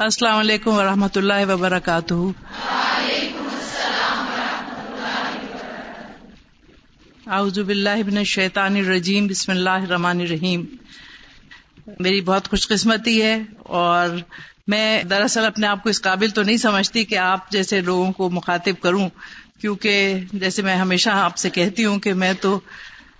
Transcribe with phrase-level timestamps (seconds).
[0.00, 2.14] السلام علیکم و رحمۃ اللہ وبرکاتہ۔
[7.26, 10.64] اعوذ باللہ من الشیطان الرجیم، بسم اللہ الرحمن الرحیم۔
[11.98, 14.16] میری بہت خوش قسمتی ہے اور
[14.66, 18.30] میں دراصل اپنے آپ کو اس قابل تو نہیں سمجھتی کہ آپ جیسے لوگوں کو
[18.30, 19.08] مخاطب کروں،
[19.60, 22.60] کیونکہ جیسے میں ہمیشہ آپ سے کہتی ہوں کہ میں تو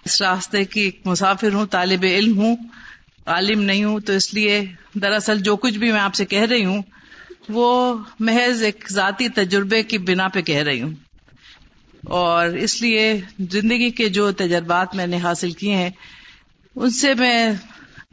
[0.05, 2.57] اس راستے کی ایک مسافر ہوں، طالب علم ہوں۔
[3.27, 4.65] عالم نہیں ہوں، تو اس لیے
[4.95, 6.83] دراصل جو کچھ بھی میں آپ سے کہہ رہی ہوں،
[7.49, 10.95] وہ محض ایک ذاتی تجربے کی بنا پہ کہہ رہی ہوں۔
[12.05, 15.91] اور اس لیے زندگی کے جو تجربات میں نے حاصل کیے ہیں،
[16.77, 17.51] ان سے میں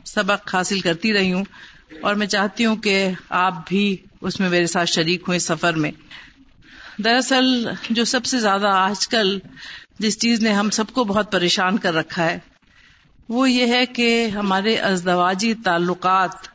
[0.05, 1.43] سبق حاصل کرتی رہی ہوں۔
[2.01, 5.73] اور میں چاہتی ہوں کہ آپ بھی اس میں میرے ساتھ شریک ہوں اس سفر
[5.73, 5.91] میں۔
[7.03, 9.39] دراصل جو سب سے زیادہ آج کل
[9.99, 12.39] جس چیز نے ہم سب کو بہت پریشان کر رکھا ہے
[13.29, 16.47] وہ یہ ہے کہ ہمارے ازدواجی تعلقات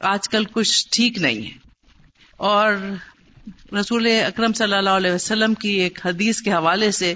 [0.00, 1.58] آج کل کچھ ٹھیک نہیں ہے
[2.36, 2.74] اور
[3.80, 7.14] رسول اکرم صلی اللہ علیہ وسلم کی ایک حدیث کے حوالے سے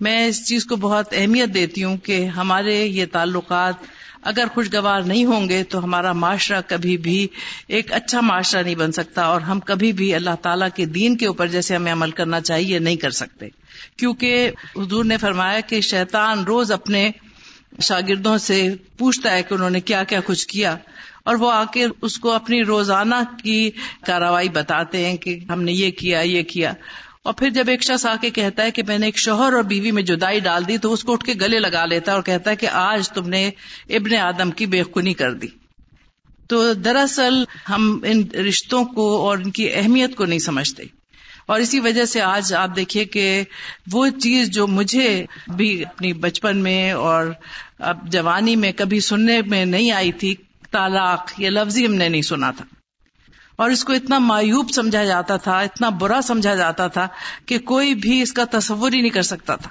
[0.00, 3.74] میں اس چیز کو بہت اہمیت دیتی ہوں کہ ہمارے یہ تعلقات
[4.22, 7.28] اگر خوشگوار نہیں ہوں گے تو ہمارا معاشرہ کبھی بھی
[7.66, 11.26] ایک اچھا معاشرہ نہیں بن سکتا اور ہم کبھی بھی اللہ تعالیٰ کے دین کے
[11.26, 13.48] اوپر جیسے ہمیں عمل کرنا چاہیے نہیں کر سکتے۔
[13.96, 17.10] کیونکہ حضور نے فرمایا کہ شیطان روز اپنے
[17.80, 20.76] شاگردوں سے پوچھتا ہے کہ انہوں نے کیا کیا کچھ کیا
[21.24, 23.70] اور وہ آ کے اس کو اپنی روزانہ کی
[24.06, 26.72] کاروائی بتاتے ہیں کہ ہم نے یہ کیا یہ کیا۔
[27.22, 29.62] اور پھر جب ایک شخص آ کے کہتا ہے کہ میں نے ایک شوہر اور
[29.62, 32.22] بیوی میں جدائی ڈال دی تو اس کو اٹھ کے گلے لگا لیتا ہے اور
[32.22, 33.50] کہتا ہے کہ آج تم نے
[33.88, 35.46] ابن آدم کی بےخنی کر دی۔
[36.48, 40.82] تو دراصل ہم ان رشتوں کو اور ان کی اہمیت کو نہیں سمجھتے۔
[41.46, 43.44] اور اسی وجہ سے آج آپ دیکھیے کہ
[43.92, 47.26] وہ چیز جو مجھے بھی اپنی بچپن میں اور
[47.78, 50.34] اب جوانی میں کبھی سننے میں نہیں آئی تھی،
[50.70, 52.64] طلاق، یہ لفظ ہی ہم نے نہیں سنا تھا۔
[53.56, 57.08] اور اس کو اتنا مایوب سمجھا جاتا تھا، اتنا برا سمجھا جاتا تھا
[57.46, 59.70] کہ کوئی بھی اس کا تصور ہی نہیں کر سکتا تھا۔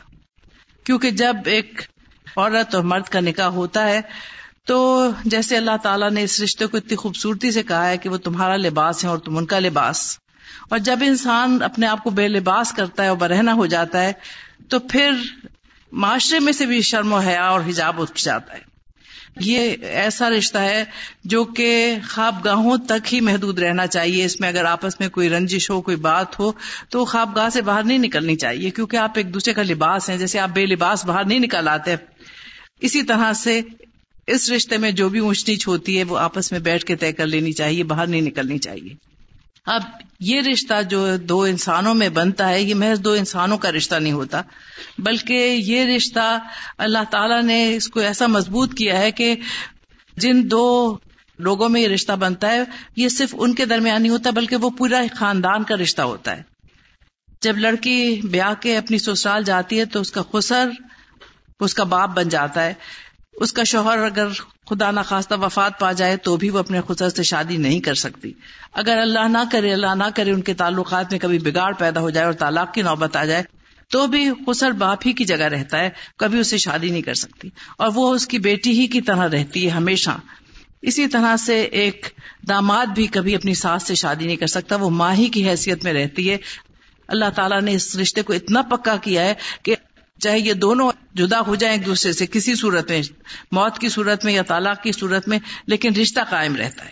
[0.84, 1.82] کیونکہ جب ایک
[2.38, 4.02] عورت اور مرد کا نکاح ہوتا ہے
[4.68, 8.18] تو جیسے اللہ تعالیٰ نے اس رشتے کو اتنی خوبصورتی سے کہا ہے کہ وہ
[8.18, 10.18] تمہارا لباس ہے اور تم ان کا لباس۔
[10.70, 14.14] اور جب انسان اپنے آپ کو بے لباس کرتا ہے اور برہنا ہو جاتا ہے،
[14.70, 15.12] تو پھر
[15.92, 18.76] معاشرے میں سے بھی شرم و حیا اور حجاب اٹھ جاتا ہے۔
[19.40, 20.86] یہ ایسا رشتہ ہے
[21.24, 25.30] جو کہ خواب گاہوں تک ہی محدود رہنا چاہیے۔ اس میں اگر آپس میں کوئی
[25.30, 26.52] رنجش ہو، کوئی بات ہو،
[26.90, 30.18] تو خواب گاہ سے باہر نہیں نکلنی چاہیے۔ کیونکہ آپ ایک دوسرے کا لباس ہیں،
[30.18, 31.96] جیسے آپ بے لباس باہر نہیں نکل آتے۔
[32.80, 33.62] اسی طرح سے
[34.28, 37.14] اس رشتے میں جو بھی اونچ نیچ ہوتی ہے، وہ آپس میں بیٹھ کے طے
[37.14, 39.15] کر لینی چاہیے، باہر نہیں نکلنی چاہیے۔
[39.66, 39.82] اب
[40.20, 44.14] یہ رشتہ جو دو انسانوں میں بنتا ہے، یہ محض دو انسانوں کا رشتہ نہیں
[44.14, 44.42] ہوتا،
[44.98, 46.40] بلکہ یہ رشتہ
[46.78, 49.36] اللہ تعالی نے اس کو ایسا مضبوط کیا ہے کہ
[50.18, 50.98] جن دو
[51.40, 52.64] لوگوں میں یہ رشتہ بنتا ہے،
[52.96, 56.42] یہ صرف ان کے درمیان نہیں ہوتا، بلکہ وہ پورا خاندان کا رشتہ ہوتا ہے۔
[57.42, 60.70] جب لڑکی بیاہ کے اپنی سسرال جاتی ہے تو اس کا خسر،
[61.60, 62.74] اس کا باپ بن جاتا ہے۔
[63.34, 64.28] اس کا شوہر اگر
[64.70, 68.32] خدا نخواستہ وفات پا جائے تو بھی وہ اپنے خسر سے شادی نہیں کر سکتی۔
[68.74, 72.10] اگر اللہ نہ کرے، اللہ نہ کرے، ان کے تعلقات میں کبھی بگاڑ پیدا ہو
[72.10, 73.44] جائے اور طلاق کی نوبت آ جائے،
[73.90, 77.50] تو بھی خسر باپ ہی کی جگہ رہتا ہے، کبھی اسے شادی نہیں کر سکتی۔
[77.78, 80.10] اور وہ اس کی بیٹی ہی کی طرح رہتی ہے ہمیشہ۔
[80.82, 82.08] اسی طرح سے ایک
[82.50, 85.84] داماد بھی کبھی اپنی ساس سے شادی نہیں کر سکتا، وہ ماں ہی کی حیثیت
[85.84, 86.38] میں رہتی ہے۔
[87.08, 89.34] اللہ تعالیٰ نے اس رشتے کو اتنا پکا کیا ہے
[89.64, 89.76] کہ
[90.22, 93.02] چاہے یہ دونوں جدا ہو جائیں ایک دوسرے سے، کسی صورت میں،
[93.52, 96.90] موت کی صورت میں یا طلاق کی صورت میں، لیکن رشتہ قائم رہتا ہے۔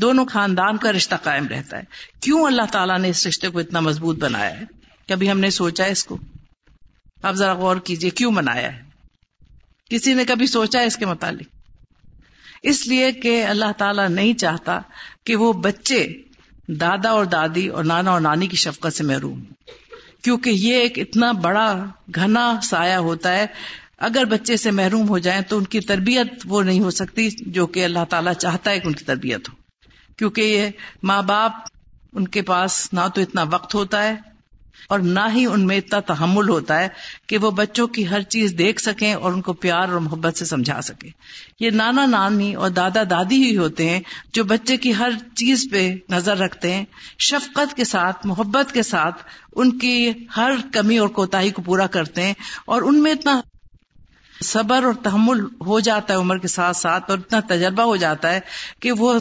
[0.00, 1.82] دونوں خاندان کا رشتہ قائم رہتا ہے۔
[2.20, 4.64] کیوں اللہ تعالیٰ نے اس رشتے کو اتنا مضبوط بنایا ہے؟
[5.08, 6.18] کبھی ہم نے سوچا ہے اس کو۔
[7.22, 8.82] آپ ذرا غور کیجیے کیوں بنایا ہے؟
[9.90, 11.56] کسی نے کبھی سوچا ہے اس کے متعلق؟
[12.62, 14.80] اس لیے کہ اللہ تعالیٰ نہیں چاہتا
[15.24, 16.08] کہ وہ بچے
[16.68, 19.44] دادا اور دادی اور نانا اور نانی کی شفقت سے محروم ہوں۔
[20.22, 23.46] کیونکہ یہ ایک اتنا بڑا گھنا سایہ ہوتا ہے،
[23.98, 27.66] اگر بچے سے محروم ہو جائیں تو ان کی تربیت وہ نہیں ہو سکتی جو
[27.66, 29.54] کہ اللہ تعالیٰ چاہتا ہے کہ ان کی تربیت ہو۔
[30.16, 30.70] کیونکہ یہ
[31.02, 31.52] ماں باپ
[32.12, 34.16] ان کے پاس نہ تو اتنا وقت ہوتا ہے
[34.88, 36.88] اور نہ ہی ان میں اتنا تحمل ہوتا ہے
[37.26, 40.44] کہ وہ بچوں کی ہر چیز دیکھ سکیں اور ان کو پیار اور محبت سے
[40.44, 41.08] سمجھا سکے
[41.60, 44.00] یہ نانا نانی اور دادا دادی ہی ہوتے ہیں
[44.32, 46.84] جو بچے کی ہر چیز پہ نظر رکھتے ہیں۔
[47.18, 49.22] شفقت کے ساتھ، محبت کے ساتھ
[49.56, 52.34] ان کی ہر کمی اور کوتا کو پورا کرتے ہیں
[52.66, 53.40] اور ان میں اتنا
[54.42, 58.32] صبر اور تحمل ہو جاتا ہے عمر کے ساتھ ساتھ اور اتنا تجربہ ہو جاتا
[58.32, 58.40] ہے
[58.80, 59.18] کہ وہ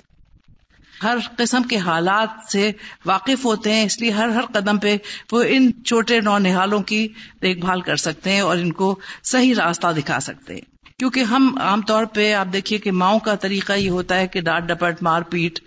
[1.03, 2.71] ہر قسم کے حالات سے
[3.05, 4.97] واقف ہوتے ہیں، اس لیے ہر ہر قدم پہ
[5.31, 7.07] وہ ان چھوٹے نو نہالوں کی
[7.41, 11.57] دیکھ بھال کر سکتے ہیں اور ان کو صحیح راستہ دکھا سکتے ہیں۔ کیونکہ ہم
[11.61, 15.03] عام طور پہ آپ دیکھیے کہ ماؤں کا طریقہ یہ ہوتا ہے کہ ڈانٹ ڈپٹ،
[15.03, 15.59] مار پیٹ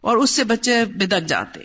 [0.00, 1.60] اور اس سے بچے بدک جاتے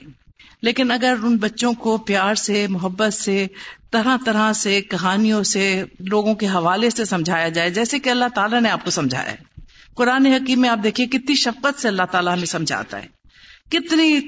[0.61, 3.47] لیکن اگر ان بچوں کو پیار سے، محبت سے،
[3.91, 8.61] طرح طرح سے، کہانیوں سے، لوگوں کے حوالے سے سمجھایا جائے، جیسے کہ اللہ تعالیٰ
[8.61, 9.50] نے آپ کو سمجھایا ہے۔
[9.95, 13.07] قرآن حکیم میں آپ دیکھیے کتنی شفقت سے اللہ تعالیٰ ہمیں سمجھاتا ہے۔
[13.71, 14.19] کتنی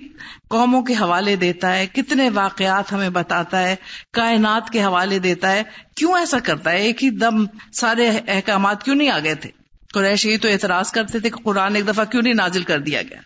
[0.49, 3.75] قوموں کے حوالے دیتا ہے، کتنے واقعات ہمیں بتاتا ہے،
[4.13, 5.63] کائنات کے حوالے دیتا ہے۔
[5.95, 9.49] کیوں ایسا کرتا ہے؟ ایک ہی دم سارے احکامات کیوں نہیں آ گئے تھے؟
[9.93, 13.01] قریش یہ تو اعتراض کرتے تھے کہ قرآن ایک دفعہ کیوں نہیں نازل کر دیا
[13.01, 13.19] گیا۔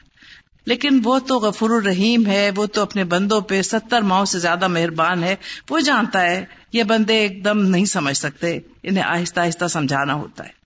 [0.66, 4.68] لیکن وہ تو غفور الرحیم ہے، وہ تو اپنے بندوں پہ ستر ماہ سے زیادہ
[4.68, 5.36] مہربان ہے۔
[5.70, 10.44] وہ جانتا ہے، یہ بندے ایک دم نہیں سمجھ سکتے، انہیں آہستہ آہستہ سمجھانا ہوتا
[10.44, 10.57] ہے۔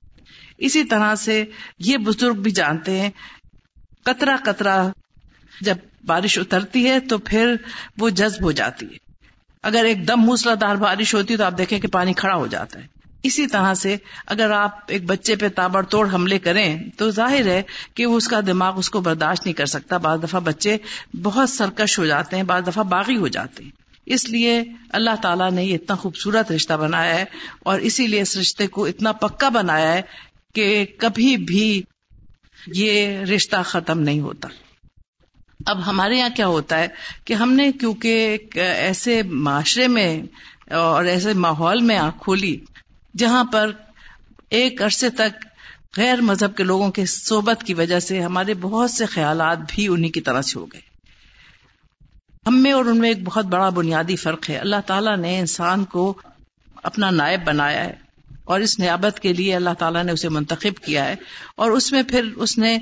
[0.61, 1.45] اسی طرح سے
[1.79, 3.09] یہ بزرگ بھی جانتے ہیں،
[4.05, 4.87] کترا کترا
[5.61, 7.55] جب بارش اترتی ہے تو پھر
[7.97, 8.97] وہ جذب ہو جاتی ہے۔
[9.63, 12.47] اگر ایک دم موسلا دار بارش ہوتی ہے تو آپ دیکھیں کہ پانی کھڑا ہو
[12.47, 12.87] جاتا ہے۔
[13.23, 13.97] اسی طرح سے
[14.27, 17.61] اگر آپ ایک بچے پہ تابڑ توڑ حملے کریں تو ظاہر ہے
[17.93, 20.77] کہ وہ اس کا دماغ اس کو برداشت نہیں کر سکتا۔ بعض دفعہ بچے
[21.23, 23.71] بہت سرکش ہو جاتے ہیں، بعض دفعہ باغی ہو جاتے ہیں۔
[24.05, 27.25] اس لیے اللہ تعالیٰ نے یہ اتنا خوبصورت رشتہ بنایا ہے
[27.59, 30.01] اور اسی لیے اس رشتے کو اتنا پکا بنایا ہے
[30.53, 31.81] کہ کبھی بھی
[32.67, 34.47] یہ رشتہ ختم نہیں ہوتا۔
[35.65, 36.87] اب ہمارے یہاں کیا ہوتا ہے
[37.25, 40.23] کہ ہم نے کیونکہ ایسے معاشرے میں
[40.73, 42.57] اور ایسے ماحول میں آنکھ کھولی
[43.17, 43.71] جہاں پر
[44.49, 45.45] ایک عرصے تک
[45.97, 50.11] غیر مذہب کے لوگوں کے صحبت کی وجہ سے ہمارے بہت سے خیالات بھی انہیں
[50.11, 50.81] کی طرح سے ہو گئے۔
[52.47, 55.85] ہم میں اور ان میں ایک بہت بڑا بنیادی فرق ہے۔ اللہ تعالیٰ نے انسان
[55.85, 56.21] کو
[56.83, 58.10] اپنا نائب بنایا ہے۔
[58.45, 61.15] اور اس نیابت کے لیے اللہ تعالیٰ نے اسے منتخب کیا ہے
[61.55, 62.77] اور اس میں پھر اس نے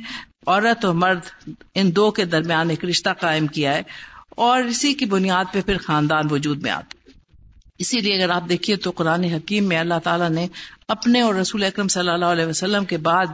[0.48, 3.82] عورت اور مرد ان دو کے درمیان ایک رشتہ قائم کیا ہے
[4.38, 6.98] اور اسی کی بنیاد پہ پھر خاندان وجود میں آتا
[7.78, 10.48] اسی لیے اگر آپ دیکھیے تو قرآن حکیم میں اللہ تعالیٰ نے
[10.88, 13.26] اپنے اور رسول اکرم صلی اللہ علیہ وسلم کے بعد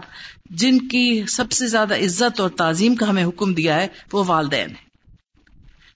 [0.50, 4.70] جن کی سب سے زیادہ عزت اور تعظیم کا ہمیں حکم دیا ہے وہ والدین
[4.70, 4.84] ہے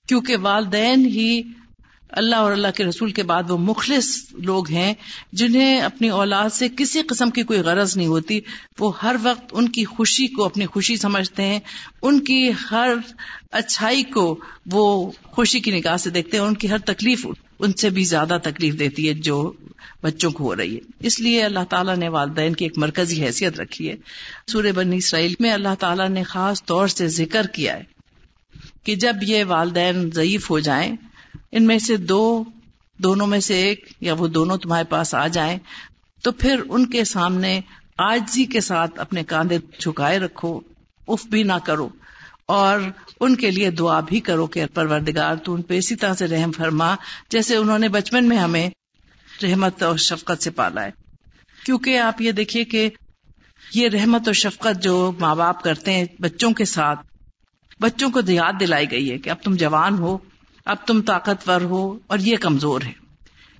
[0.08, 1.42] کیونکہ والدین ہی
[2.10, 4.94] اللہ اور اللہ کے رسول کے بعد وہ مخلص لوگ ہیں
[5.34, 8.40] جنہیں اپنی اولاد سے کسی قسم کی کوئی غرض نہیں ہوتی۔
[8.80, 11.60] وہ ہر وقت ان کی خوشی کو اپنی خوشی سمجھتے ہیں،
[12.02, 12.90] ان کی ہر
[13.52, 14.40] اچھائی کو
[14.72, 17.28] وہ خوشی کی نگاہ سے دیکھتے ہیں، ان کی ہر تکلیف
[17.60, 19.52] ان سے بھی زیادہ تکلیف دیتی ہے جو
[20.04, 23.60] بچوں کو ہو رہی ہے۔ اس لیے اللہ تعالیٰ نے والدین کی ایک مرکزی حیثیت
[23.60, 23.96] رکھی ہے۔
[24.48, 27.84] سورہ بنی اسرائیل میں اللہ تعالیٰ نے خاص طور سے ذکر کیا ہے
[28.84, 30.96] کہ جب یہ والدین ضعیف ہو جائیں
[31.52, 32.44] ان میں سے دو،
[33.00, 35.58] دونوں میں سے ایک یا وہ دونوں تمہارے پاس آ جائیں،
[36.24, 37.62] تو پھر ان کے سامنے
[37.98, 40.60] آجزی کے ساتھ اپنے کاندھے جھکائے رکھو،
[41.08, 41.90] اف بھی نہ کرو،
[42.46, 42.80] اور
[43.20, 46.52] ان کے لیے دعا بھی کرو کہ پروردگار تو ان پہ اسی طرح سے رحم
[46.52, 46.96] فرما،
[47.30, 48.70] جیسے انہوں نے بچپن میں ہمیں
[49.44, 50.92] رحمت اور شفقت سے پالا ہے۔
[51.66, 52.90] کیونکہ آپ یہ دیکھیے کہ
[53.74, 57.00] یہ رحمت اور شفقت جو ماں باپ کرتے ہیں بچوں کے ساتھ،
[57.80, 60.18] بچوں کو یاد دلائی گئی ہے کہ اب تم جوان ہو
[60.70, 62.92] اب تم طاقتور ہو اور یہ کمزور ہے۔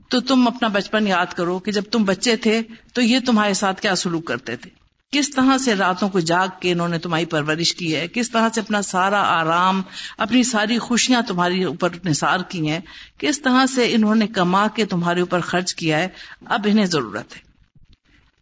[0.10, 2.62] تو تم اپنا بچپن یاد کرو کہ جب تم بچے تھے
[2.94, 4.70] تو یہ تمہارے ساتھ کیا سلوک کرتے تھے۔
[5.12, 8.50] کس طرح سے راتوں کو جاگ کے انہوں نے تمہاری پرورش کی ہے؟ کس طرح
[8.56, 9.82] سے اپنا سارا آرام،
[10.18, 12.80] اپنی ساری خوشیاں تمہاری اوپر نثار کی ہیں؟
[13.18, 16.08] کس طرح سے انہوں نے کما کے تمہارے اوپر خرچ کیا ہے؟
[16.46, 17.49] اب انہیں ضرورت ہے۔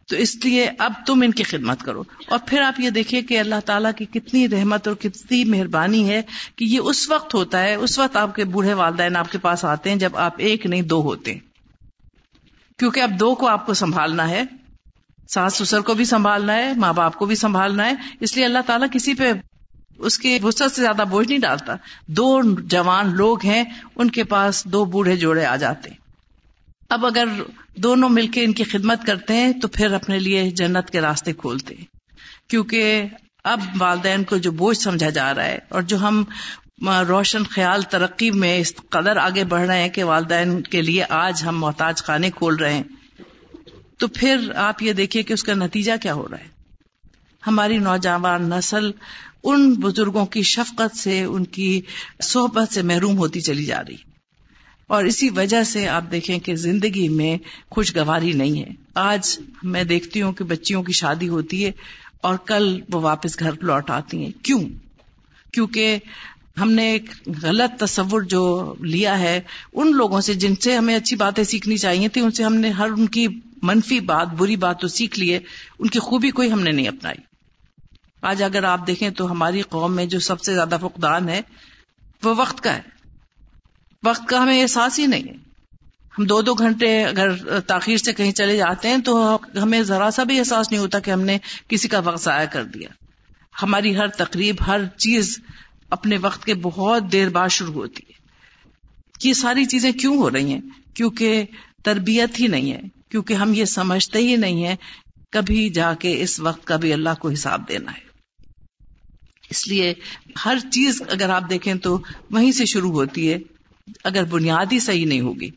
[0.08, 3.38] تو اس لیے اب تم ان کی خدمت کرو۔ اور پھر آپ یہ دیکھیے کہ
[3.38, 6.22] اللہ تعالیٰ کی کتنی رحمت اور کتنی مہربانی ہے
[6.56, 9.64] کہ یہ اس وقت ہوتا ہے، اس وقت آپ کے بوڑھے والدین آپ کے پاس
[9.64, 11.40] آتے ہیں جب آپ ایک نہیں دو ہوتے۔ ہیں
[12.78, 14.42] کیونکہ اب دو کو آپ کو سنبھالنا ہے،
[15.28, 18.58] ساس سسر کو بھی سنبھالنا ہے، ماں باپ کو بھی سنبھالنا ہے۔ اس لیے اللہ
[18.66, 19.32] تعالیٰ کسی پہ
[19.98, 21.74] اس کی وسط سے زیادہ بوجھ نہیں ڈالتا۔
[22.06, 23.64] دو جوان لوگ ہیں،
[23.96, 26.07] ان کے پاس دو بوڑھے جوڑے آ جاتے۔ ہیں
[26.90, 27.28] اب اگر
[27.76, 31.32] دونوں مل کے ان کی خدمت کرتے ہیں تو پھر اپنے لیے جنت کے راستے
[31.32, 31.84] کھولتے ہیں۔
[32.50, 33.02] کیونکہ
[33.44, 36.24] اب والدین کو جو بوجھ سمجھا جا رہا ہے اور جو ہم
[37.08, 41.42] روشن خیال ترقی میں اس قدر آگے بڑھ رہے ہیں کہ والدین کے لیے آج
[41.46, 42.82] ہم محتاج خانے کھول رہے ہیں،
[43.98, 46.48] تو پھر آپ یہ دیکھیے کہ اس کا نتیجہ کیا ہو رہا ہے۔
[47.46, 48.90] ہماری نوجوان نسل
[49.44, 51.80] ان بزرگوں کی شفقت سے، ان کی
[52.22, 54.07] صحبت سے محروم ہوتی چلی جا رہی۔
[54.88, 57.36] اور اسی وجہ سے آپ دیکھیں کہ زندگی میں
[57.70, 61.72] خوشگواری نہیں ہے۔ آج میں دیکھتی ہوں کہ بچیوں کی شادی ہوتی ہے
[62.20, 64.64] اور کل وہ واپس گھر لوٹ آتی ہیں۔ کیوں؟
[65.52, 65.98] کیونکہ
[66.60, 67.10] ہم نے ایک
[67.42, 69.40] غلط تصور جو لیا ہے،
[69.72, 72.70] ان لوگوں سے جن سے ہمیں اچھی باتیں سیکھنی چاہیے تھی ان سے ہم نے
[72.70, 73.26] ہر ان کی
[73.62, 75.40] منفی بات، بری بات تو سیکھ لیے
[75.78, 77.16] ان کی خوبی کوئی ہم نے نہیں اپنائی۔
[78.22, 81.40] آج اگر آپ دیکھیں تو ہماری قوم میں جو سب سے زیادہ فقدان ہے،
[82.24, 82.97] وہ وقت کا ہے۔
[84.04, 85.34] وقت کا ہمیں احساس ہی نہیں ہے۔
[86.18, 90.24] ہم دو دو گھنٹے اگر تاخیر سے کہیں چلے جاتے ہیں تو ہمیں ذرا سا
[90.24, 91.38] بھی احساس نہیں ہوتا کہ ہم نے
[91.68, 92.88] کسی کا وقت ضائع کر دیا۔
[93.62, 95.40] ہماری ہر تقریب، ہر چیز
[95.90, 98.18] اپنے وقت کے بہت دیر بعد شروع ہوتی ہے۔
[99.28, 100.60] یہ ساری چیزیں کیوں ہو رہی ہیں؟
[100.94, 101.44] کیونکہ
[101.84, 104.76] تربیت ہی نہیں ہے، کیونکہ ہم یہ سمجھتے ہی نہیں ہے
[105.30, 108.08] کبھی جا کے اس وقت کا بھی اللہ کو حساب دینا ہے۔
[109.50, 109.94] اس لیے
[110.44, 111.98] ہر چیز اگر آپ دیکھیں تو
[112.30, 113.38] وہیں سے شروع ہوتی ہے۔
[114.04, 115.50] اگر بنیاد ہی صحیح نہیں ہوگی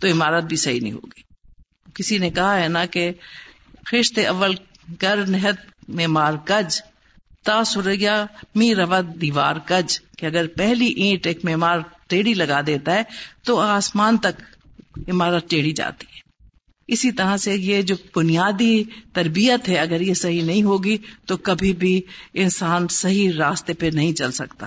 [0.00, 1.20] تو عمارت بھی صحیح نہیں ہوگی۔
[1.94, 3.12] کسی نے کہا ہے نا کہ
[3.86, 4.54] خشت اول
[5.02, 6.80] گر نہت میں مار کج،
[7.44, 12.94] تا سریا می روت دیوار کج۔ کہ اگر پہلی اینٹ ایک میمار ٹیڑھی لگا دیتا
[12.94, 13.02] ہے
[13.42, 14.42] تو آسمان تک
[15.08, 16.20] عمارت ٹیڑھی جاتی ہے۔
[16.88, 21.72] اسی طرح سے یہ جو بنیادی تربیت ہے، اگر یہ صحیح نہیں ہوگی تو کبھی
[21.72, 22.00] بھی
[22.34, 24.66] انسان صحیح راستے پہ نہیں چل سکتا۔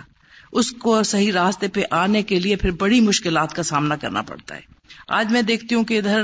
[0.51, 4.56] اس کو صحیح راستے پہ آنے کے لیے پھر بڑی مشکلات کا سامنا کرنا پڑتا
[4.56, 4.62] ہے۔
[5.08, 6.24] آج میں دیکھتی ہوں کہ ادھر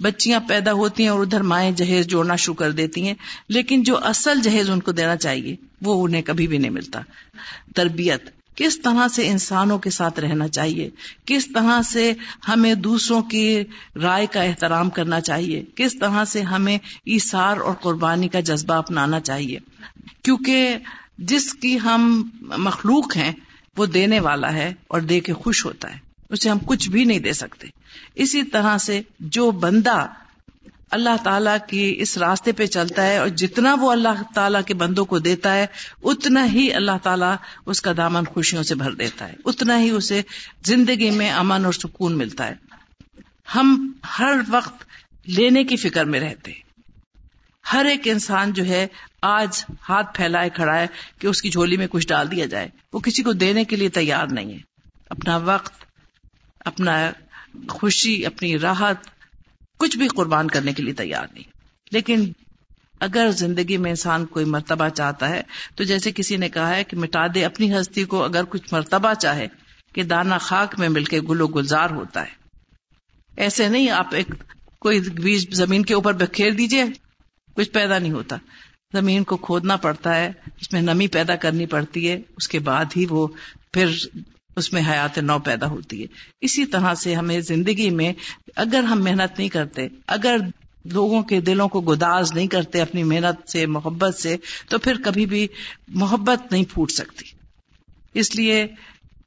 [0.00, 3.14] بچیاں پیدا ہوتی ہیں اور ادھر مائیں جہیز جوڑنا شروع کر دیتی ہیں،
[3.48, 7.00] لیکن جو اصل جہیز ان کو دینا چاہیے، وہ انہیں کبھی بھی نہیں ملتا۔
[7.74, 10.90] تربیت، کس طرح سے انسانوں کے ساتھ رہنا چاہیے؟
[11.24, 12.12] کس طرح سے
[12.48, 13.64] ہمیں دوسروں کی
[14.02, 19.20] رائے کا احترام کرنا چاہیے؟ کس طرح سے ہمیں ایسار اور قربانی کا جذبہ اپنانا
[19.20, 19.58] چاہیے؟
[20.22, 20.76] کیونکہ
[21.18, 23.32] جس کی ہم مخلوق ہیں
[23.76, 27.18] وہ دینے والا ہے اور دے کے خوش ہوتا ہے۔ اسے ہم کچھ بھی نہیں
[27.18, 27.66] دے سکتے۔
[28.14, 30.06] اسی طرح سے جو بندہ
[30.90, 35.04] اللہ تعالیٰ کی اس راستے پہ چلتا ہے اور جتنا وہ اللہ تعالیٰ کے بندوں
[35.04, 35.66] کو دیتا ہے،
[36.02, 40.22] اتنا ہی اللہ تعالیٰ اس کا دامن خوشیوں سے بھر دیتا ہے۔ اتنا ہی اسے
[40.64, 42.54] زندگی میں امن اور سکون ملتا ہے۔
[43.54, 44.84] ہم ہر وقت
[45.26, 46.65] لینے کی فکر میں رہتے
[47.72, 48.86] ہر ایک انسان جو ہے
[49.22, 50.86] آج ہاتھ پھیلائے کھڑا ہے
[51.18, 53.88] کہ اس کی جھولی میں کچھ ڈال دیا جائے۔ وہ کسی کو دینے کے لیے
[53.88, 54.58] تیار نہیں ہے۔
[55.10, 55.84] اپنا وقت،
[56.60, 57.10] اپنا
[57.68, 58.96] خوشی، اپنی راحت،
[59.78, 61.44] کچھ بھی قربان کرنے کے لیے تیار نہیں۔
[61.90, 62.32] لیکن
[63.00, 65.42] اگر زندگی میں انسان کوئی مرتبہ چاہتا ہے،
[65.74, 69.14] تو جیسے کسی نے کہا ہے کہ مٹا دے اپنی ہستی کو، اگر کچھ مرتبہ
[69.14, 69.46] چاہے
[69.94, 72.30] کہ دانا خاک میں مل کے گلو گلزار ہوتا ہے۔
[73.36, 74.28] ایسے نہیں، آپ ایک
[74.78, 76.84] کوئی بیج زمین کے اوپر بکھیر دیجیے
[77.56, 78.36] کچھ پیدا نہیں ہوتا۔
[78.92, 82.84] زمین کو کھودنا پڑتا ہے، اس میں نمی پیدا کرنی پڑتی ہے، اس کے بعد
[82.96, 83.26] ہی وہ
[83.72, 83.90] پھر
[84.56, 86.06] اس میں حیات نو پیدا ہوتی ہے۔
[86.40, 88.12] اسی طرح سے ہمیں زندگی میں
[88.56, 90.36] اگر ہم محنت نہیں کرتے، اگر
[90.84, 94.36] لوگوں کے دلوں کو گداز نہیں کرتے اپنی محنت سے، محبت سے،
[94.68, 95.46] تو پھر کبھی بھی
[95.88, 97.24] محبت نہیں پھوٹ سکتی۔
[98.14, 98.66] اس لیے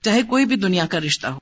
[0.01, 1.39] چاہے کوئی بھی دنیا کا رشتہ ہو،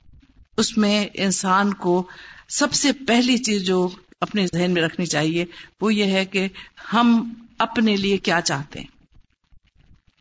[0.56, 2.06] اس میں انسان کو
[2.48, 3.88] سب سے پہلی چیز جو
[4.20, 5.44] اپنے ذہن میں رکھنی چاہیے۔
[5.80, 6.48] وہ یہ ہے کہ
[6.92, 8.86] ہم اپنے لیے کیا چاہتے ہیں۔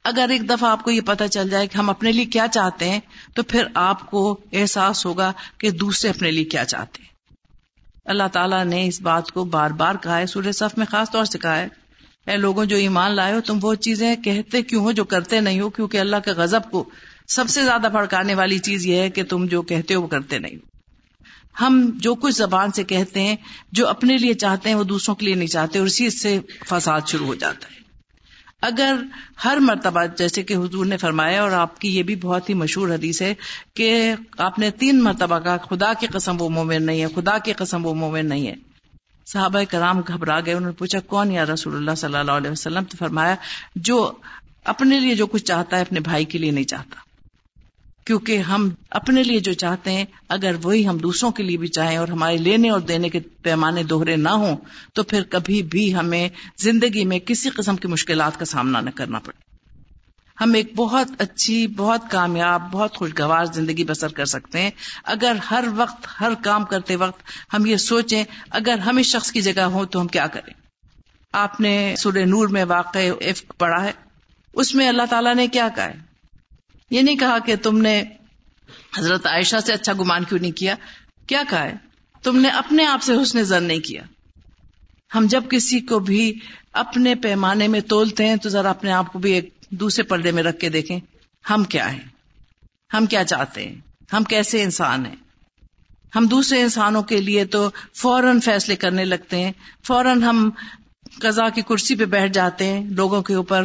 [0.04, 2.90] اگر ایک دفعہ آپ کو یہ پتا چل جائے کہ ہم اپنے لیے کیا چاہتے
[2.90, 3.00] ہیں،
[3.36, 7.10] تو پھر آپ کو احساس ہوگا کہ دوسرے اپنے لیے کیا چاہتے ہیں۔
[8.06, 11.26] اللہ تعالیٰ نے اس بات کو بار بار کہا ہے، سورہ صف میں خاص طور
[11.26, 11.68] سے کہا ہے۔
[12.28, 15.60] اے لوگوں، جو ایمان لائے ہو، تم وہ چیزیں کہتے کیوں ہو جو کرتے نہیں
[15.60, 16.90] ہو؟ کیونکہ اللہ کے غضب کو
[17.28, 20.40] سب سے زیادہ بھڑکانے والی چیز یہ ہے کہ تم جو کہتے ہو وہ کرتے
[20.40, 20.67] نہیں ہو۔
[21.62, 23.36] ہم جو کچھ زبان سے کہتے ہیں،
[23.72, 27.02] جو اپنے لیے چاہتے ہیں، وہ دوسروں کے لیے نہیں چاہتے، اور اسی سے فساد
[27.08, 27.78] شروع ہو جاتا ہے۔
[28.62, 28.96] اگر
[29.46, 32.88] ہر مرتبہ جیسے کہ حضور نے فرمایا، اور آپ کی یہ بھی بہت ہی مشہور
[32.90, 33.34] حدیث ہے
[33.74, 37.54] کہ آپ نے تین مرتبہ کہا، خدا کی قسم وہ مومن نہیں ہے، خدا کی
[37.54, 38.56] قسم وہ مومن نہیں ہے۔
[39.26, 42.84] صحابہ کرام گھبرا گئے، انہوں نے پوچھا، کون یا رسول اللہ صلی اللہ علیہ وسلم؟
[42.84, 43.36] تو فرمایا،
[43.76, 44.12] جو
[44.64, 47.07] اپنے لیے جو کچھ چاہتا ہے، اپنے بھائی کے لیے نہیں چاہتا۔
[48.08, 51.98] کیونکہ ہم اپنے لیے جو چاہتے ہیں، اگر وہی ہم دوسروں کے لیے بھی چاہیں
[51.98, 54.58] اور ہمارے لینے اور دینے کے پیمانے دوہرے نہ ہوں،
[54.94, 59.20] تو پھر کبھی بھی ہمیں زندگی میں کسی قسم کی مشکلات کا سامنا نہ کرنا
[59.20, 59.42] پڑے۔
[60.42, 64.72] ہم ایک بہت اچھی، بہت کامیاب، بہت خوشگوار زندگی بسر کر سکتے ہیں۔
[65.04, 67.22] اگر ہر وقت، ہر کام کرتے وقت
[67.54, 70.54] ہم یہ سوچیں، اگر ہم اس شخص کی جگہ ہوں تو ہم کیا کریں؟
[71.34, 73.92] آپ نے سورہ نور میں واقع عفق پڑھا ہے۔
[74.54, 76.07] اس میں اللہ تعالیٰ نے کیا کہا ہے؟
[76.92, 78.04] یہ نہیں کہا کہ تم نے
[78.98, 80.76] حضرت عائشہ سے اچھا گمان کیوں نہیں کیا؟
[81.28, 81.76] کیا کہا ہے؟
[82.24, 84.02] تم نے اپنے آپ سے حسن زن نہیں کیا۔
[85.16, 86.40] ہم جب کسی کو بھی
[86.74, 90.44] اپنے پیمانے میں تولتے ہیں تو ذرا اپنے آپ کو بھی ایک دوسرے پردے میں
[90.44, 91.00] رکھ کے دیکھیں۔
[91.50, 92.02] ہم کیا ہیں؟
[92.94, 93.76] ہم کیا چاہتے ہیں؟
[94.14, 95.16] ہم کیسے انسان ہیں؟
[96.16, 99.52] ہم دوسرے انسانوں کے لیے تو فوراً فیصلے کرنے لگتے ہیں۔
[99.84, 100.50] فوراً ہم
[101.22, 103.64] قزا کی کرسی پہ بیٹھ جاتے ہیں۔ لوگوں کے اوپر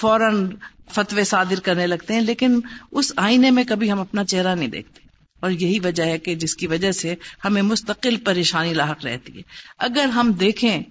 [0.00, 0.50] فوراً
[0.90, 2.60] فتوے صادر کرنے لگتے ہیں، لیکن
[2.92, 5.06] اس آئینے میں کبھی ہم اپنا چہرہ نہیں دیکھتے۔
[5.40, 9.42] اور یہی وجہ ہے کہ جس کی وجہ سے ہمیں مستقل پریشانی لاحق رہتی ہے۔
[9.78, 10.82] اگر ہم دیکھیں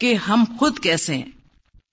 [0.00, 1.30] کہ ہم خود کیسے ہیں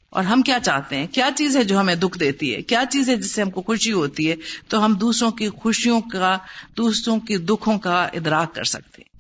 [0.10, 3.10] اور ہم کیا چاہتے ہیں، کیا چیز ہے جو ہمیں دکھ دیتی ہے، کیا چیز
[3.10, 4.36] ہے جس سے ہم کو خوشی ہوتی ہے،
[4.68, 6.38] تو ہم دوسروں کی خوشیوں کا،
[6.78, 9.20] دوسروں کی دکھوں کا ادراک کر سکتے ہیں۔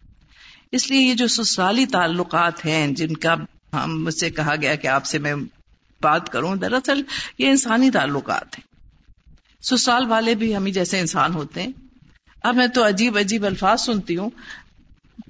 [0.72, 3.36] اس لیے یہ جو سسرالی تعلقات ہیں، جن کا
[3.74, 5.36] ہم مجھ سے کہا گیا کہ آپ سے میں
[6.03, 7.01] بات کروں۔ دراصل
[7.38, 8.74] یہ انسانی تعلقات ہیں۔
[9.63, 11.72] سسرال والے بھی ہمیں جیسے انسان ہوتے ہیں۔
[12.43, 14.29] اب میں تو عجیب عجیب الفاظ سنتی ہوں۔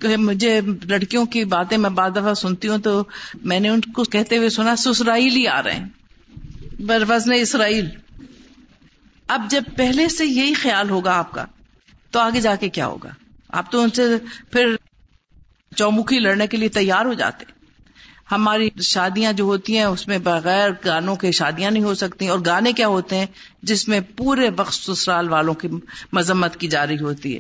[0.01, 3.03] کہ مجھے لڑکیوں کی باتیں میں بعض دفعہ سنتی ہوں تو
[3.43, 5.85] میں نے ان کو کہتے ہوئے سنا سسرائیل ہی آ رہے ہیں۔
[6.79, 7.89] بر وزن اسرائیل۔
[9.27, 11.45] اب جب پہلے سے یہی خیال ہوگا آپ کا،
[12.11, 13.09] تو آگے جا کے کیا ہوگا؟
[13.49, 14.03] آپ تو ان سے
[14.51, 14.75] پھر
[15.75, 17.45] چومکھی لڑنے کے لیے تیار ہو جاتے۔
[18.33, 22.39] ہماری شادیاں جو ہوتی ہیں، اس میں بغیر گانوں کے شادیاں نہیں ہو سکتی۔ اور
[22.45, 23.25] گانے کیا ہوتے ہیں؟
[23.61, 25.67] جس میں پورے وقت سسرال والوں کی
[26.13, 27.39] مذمت کی جا رہی ہوتی ہے۔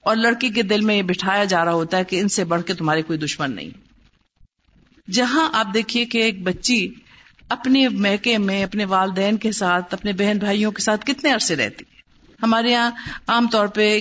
[0.00, 2.62] اور لڑکی کے دل میں یہ بٹھایا جا رہا ہوتا ہے کہ ان سے بڑھ
[2.62, 3.70] کے تمہارے کوئی دشمن نہیں۔
[5.10, 6.94] جہاں آپ دیکھیے کہ ایک بچی
[7.48, 11.84] اپنے میکے میں، اپنے والدین کے ساتھ، اپنے بہن بھائیوں کے ساتھ کتنے عرصے رہتی۔
[11.92, 12.00] ہے
[12.42, 12.90] ہمارے یہاں
[13.26, 14.00] عام طور پہ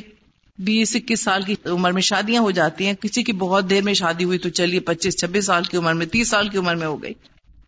[0.58, 3.94] بیس اکیس سال کی عمر میں شادیاں ہو جاتی ہیں۔ کسی کی بہت دیر میں
[3.94, 6.88] شادی ہوئی تو چلیے پچیس چھبیس سال کی عمر میں، تیس سال کی عمر میں
[6.88, 7.14] ہو گئی۔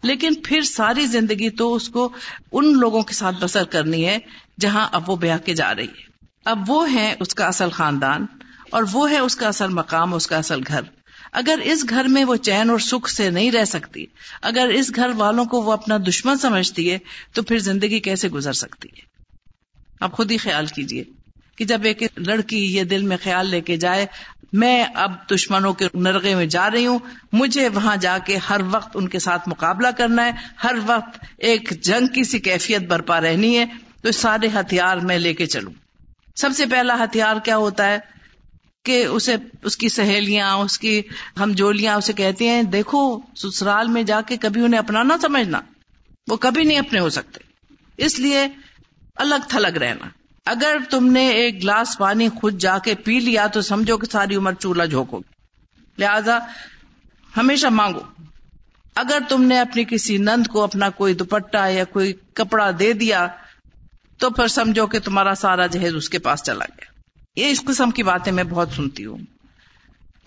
[0.04, 2.10] لیکن پھر ساری زندگی تو اس کو
[2.52, 4.18] ان لوگوں کے ساتھ بسر کرنی ہے
[4.60, 8.26] جہاں اب وہ بیاہ کے جا رہی ہے۔ اب وہ ہے اس کا اصل خاندان
[8.70, 10.82] اور وہ ہے اس کا اصل مقام، اس کا اصل گھر۔
[11.32, 14.06] اگر اس گھر میں وہ چین اور سکھ سے نہیں رہ سکتی،
[14.42, 16.98] اگر اس گھر والوں کو وہ اپنا دشمن سمجھتی ہے،
[17.34, 19.02] تو پھر زندگی کیسے گزر سکتی ہے؟
[20.00, 21.04] آپ خود ہی خیال کیجیے
[21.58, 24.06] کہ جب ایک لڑکی یہ دل میں خیال لے کے جائے،
[24.54, 27.00] میں اب دشمنوں کے نرغے میں جا رہی ہوں،
[27.32, 30.32] مجھے وہاں جا کے ہر وقت ان کے ساتھ مقابلہ کرنا ہے،
[30.64, 33.66] ہر وقت ایک جنگ کی سی کیفیت برپا رہنی ہے،
[34.02, 35.72] تو سارے ہتھیار میں لے کے چلوں۔
[36.36, 37.98] سب سے پہلا ہتھیار کیا ہوتا ہے؟
[38.86, 41.02] کہ اسے، اس کی سہیلیاں، اس کی
[41.40, 45.62] ہم جولیاں اسے کہتے ہیں، دیکھو، سسرال میں جا کے کبھی انہیں اپنا نہ سمجھنا،
[46.28, 47.40] وہ کبھی نہیں اپنے ہو سکتے۔
[47.98, 48.48] اس لیے
[49.16, 50.08] الگ تھلگ رہنا۔
[50.48, 54.36] اگر تم نے ایک گلاس پانی خود جا کے پی لیا تو سمجھو کہ ساری
[54.36, 55.22] عمر چولہا جھونکو
[55.98, 56.40] لہذا
[57.38, 58.00] ہمیشہ مانگو۔
[58.96, 63.28] اگر تم نے اپنی کسی نند کو اپنا کوئی دوپٹا یا کوئی کپڑا دے دیا
[64.18, 67.02] تو پھر سمجھو کہ تمہارا سارا جہیز اس کے پاس چلا گیا۔
[67.36, 69.18] یہ اس قسم کی باتیں میں بہت سنتی ہوں۔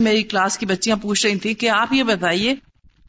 [0.00, 2.54] میری کلاس کی بچیاں پوچھ رہی تھی کہ آپ یہ بتائیے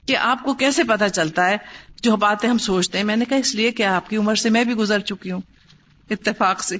[0.08, 1.58] کہ آپ کو کیسے پتا چلتا ہے
[2.02, 4.50] جو باتیں ہم سوچتے ہیں؟ میں نے کہا، اس لیے کہ آپ کی عمر سے
[4.50, 5.42] میں بھی گزر چکی ہوں،
[6.10, 6.78] اتفاق سے۔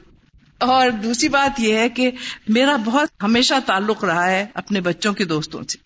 [0.62, 2.12] اور دوسری بات یہ ہے کہ
[2.48, 5.78] میرا بہت ہمیشہ تعلق رہا ہے اپنے بچوں کے دوستوں سے۔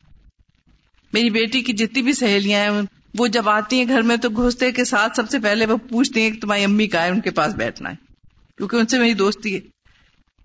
[1.14, 2.82] میری بیٹی کی جتنی بھی سہیلیاں ہیں،
[3.18, 6.22] وہ جب آتی ہیں گھر میں تو گھستے کے ساتھ سب سے پہلے وہ پوچھتی
[6.22, 7.96] ہیں کہ تمہاری امی کا ہے، ان کے پاس بیٹھنا ہے۔
[8.58, 9.60] کیونکہ ان سے میری دوستی ہے۔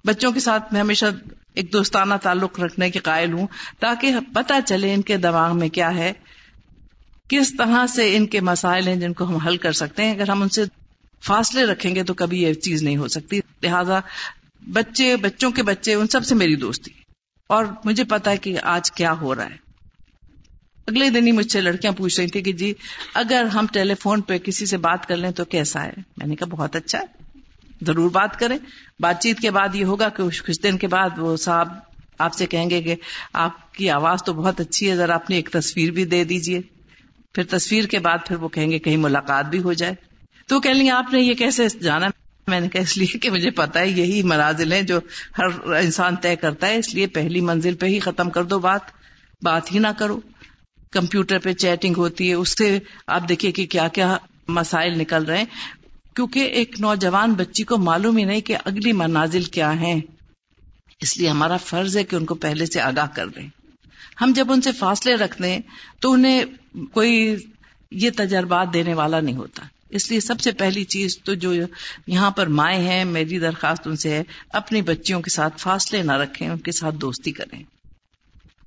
[0.04, 1.06] بچوں کے ساتھ میں ہمیشہ
[1.54, 3.46] ایک دوستانہ تعلق رکھنے کے قائل ہوں،
[3.80, 6.12] تاکہ پتہ چلے ان کے دماغ میں کیا ہے،
[7.28, 10.28] کس طرح سے ان کے مسائل ہیں جن کو ہم حل کر سکتے ہیں۔ اگر
[10.28, 10.64] ہم ان سے
[11.24, 14.00] فاصلے رکھیں گے تو کبھی یہ چیز نہیں ہو سکتی۔ لہذا
[14.72, 16.90] بچے، بچوں کے بچے، ان سب سے میری دوستی۔
[17.46, 19.70] اور مجھے پتا ہے کہ آج کیا ہو رہا ہے۔
[20.86, 22.74] اگلے دن ہی مجھ سے لڑکیاں پوچھ رہی تھی کہ جی
[23.14, 26.36] اگر ہم ٹیلی فون پہ کسی سے بات کر لیں تو کیسا ہے؟ میں نے
[26.36, 27.04] کہا، بہت اچھا ہے۔
[27.82, 28.58] ضرور بات کریں۔
[29.00, 31.68] بات چیت کے بعد یہ ہوگا کہ کچھ دن کے بعد وہ صاحب
[32.18, 32.94] آپ سے کہیں گے کہ
[33.32, 36.60] آپ کی آواز تو بہت اچھی ہے، ذرا اپنی ایک تصویر بھی دے دیجیے
[37.34, 40.09] پھر تصویر کے بعد پھر وہ کہیں گے کہیں ملاقات بھی ہو جائے۔
[40.50, 42.08] تو کہ لیں آپ نے یہ کیسے جانا
[42.46, 45.00] میں نے کہا اس لیے کہ مجھے پتا ہے یہی منازل ہیں جو
[45.38, 48.80] ہر انسان طے کرتا ہے، اس لیے پہلی منزل پہ ہی ختم کر دو بات
[49.42, 50.20] بات ہی نہ کرو۔
[50.92, 54.16] کمپیوٹر پہ چیٹنگ ہوتی ہے، اس سے آپ دیکھیے کہ کیا کیا
[54.48, 55.44] مسائل نکل رہے ہیں۔
[56.16, 60.00] کیونکہ ایک نوجوان بچی کو معلوم ہی نہیں کہ اگلی منازل کیا ہے
[61.00, 63.48] اس لیے ہمارا فرض ہے کہ ان کو پہلے سے آگاہ کر دیں۔
[64.20, 65.60] ہم جب ان سے فاصلے رکھتے ہیں
[66.00, 66.44] تو انہیں
[66.92, 67.36] کوئی
[67.90, 71.54] یہ تجربات دینے والا نہیں ہوتا۔ اس لیے سب سے پہلی چیز تو جو
[72.06, 74.22] یہاں پر مائیں ہیں، میری درخواست ان سے ہے،
[74.52, 77.62] اپنی بچیوں کے ساتھ فاصلے نہ رکھیں، ان کے ساتھ دوستی کریں۔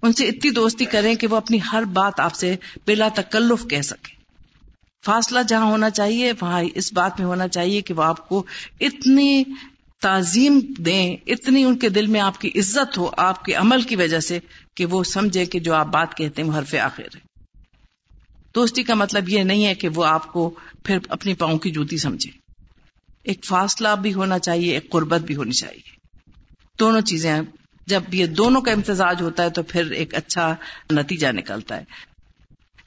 [0.01, 2.55] ان سے اتنی دوستی کریں کہ وہ اپنی ہر بات آپ سے
[2.87, 4.23] بلا تکلف کہہ سکے
[5.05, 8.43] فاصلہ جہاں ہونا چاہیے، وہاں اس بات میں ہونا چاہیے کہ وہ آپ کو
[8.79, 9.43] اتنی
[10.01, 13.95] تعظیم دیں، اتنی ان کے دل میں آپ کی عزت ہو، آپ کے عمل کی
[13.95, 14.39] وجہ سے
[14.75, 17.32] کہ وہ سمجھے کہ جو آپ بات کہتے ہیں وہ حرف آخر ہے۔
[18.55, 20.49] دوستی کا مطلب یہ نہیں ہے کہ وہ آپ کو
[20.83, 22.31] پھر اپنی پاؤں کی جوتی سمجھے۔
[23.23, 25.81] ایک فاصلہ بھی ہونا چاہیے، ایک قربت بھی ہونی چاہیے۔
[26.79, 27.41] دونوں چیزیں
[27.87, 30.55] جب یہ دونوں کا امتزاج ہوتا ہے تو پھر ایک اچھا
[30.91, 31.83] نتیجہ نکلتا ہے۔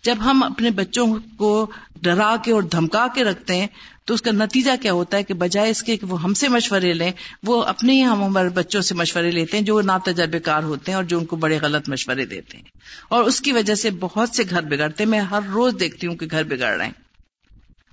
[0.06, 1.70] جب ہم اپنے بچوں کو
[2.02, 3.66] ڈرا کے اور دھمکا کے رکھتے ہیں،
[4.04, 6.48] تو اس کا نتیجہ کیا ہوتا ہے کہ بجائے اس کے کہ وہ ہم سے
[6.48, 10.38] مشورے لیں، وہ اپنے ہی ہم عمر بچوں سے مشورے لیتے ہیں جو نا تجربے
[10.38, 12.64] کار ہوتے ہیں اور جو ان کو بڑے غلط مشورے دیتے ہیں۔
[13.08, 16.16] اور اس کی وجہ سے بہت سے گھر بگڑتے ہیں۔ میں ہر روز دیکھتی ہوں
[16.16, 16.92] کہ گھر بگڑ رہے ہیں۔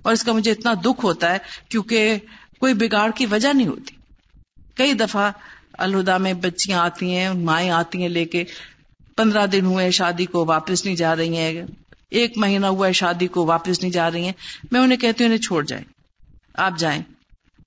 [0.02, 2.18] اور اس کا مجھے اتنا دکھ ہوتا ہے کیونکہ
[2.60, 3.94] کوئی بگاڑ کی وجہ نہیں ہوتی۔
[4.74, 5.30] کئی دفعہ
[5.72, 8.44] الہدا میں بچیاں آتی ہیں، مائیں آتی ہیں لے کے،
[9.16, 11.62] پندرہ دن ہوئے شادی کو واپس نہیں جا رہی ہیں۔
[12.14, 14.32] ایک مہینہ ہوا ہے، شادی کو واپس نہیں جا رہی ہیں۔
[14.72, 15.84] میں انہیں کہتی ہوں، انہیں چھوڑ جائیں۔
[16.54, 17.02] آپ جائیں۔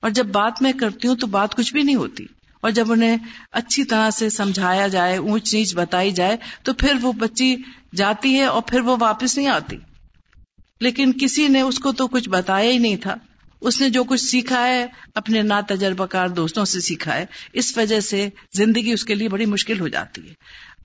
[0.01, 2.25] اور جب بات میں کرتی ہوں تو بات کچھ بھی نہیں ہوتی۔
[2.61, 3.17] اور جب انہیں
[3.51, 7.55] اچھی طرح سے سمجھایا جائے، اونچ نیچ بتائی جائے، تو پھر وہ بچی
[7.95, 9.77] جاتی ہے اور پھر وہ واپس نہیں آتی۔
[10.81, 13.15] لیکن کسی نے اس کو تو کچھ بتایا ہی نہیں تھا۔
[13.61, 17.77] اس نے جو کچھ سیکھا ہے، اپنے نا تجربہ کار دوستوں سے سیکھا ہے، اس
[17.77, 20.33] وجہ سے زندگی اس کے لیے بڑی مشکل ہو جاتی ہے۔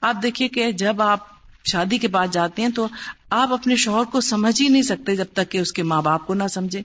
[0.01, 1.19] آپ دیکھیے کہ جب آپ
[1.65, 2.89] شادی کے بعد جاتے ہیں تو
[3.33, 6.27] آپ اپنے شوہر کو سمجھ ہی نہیں سکتے جب تک کہ اس کے ماں باپ
[6.27, 6.83] کو نہ سمجھے،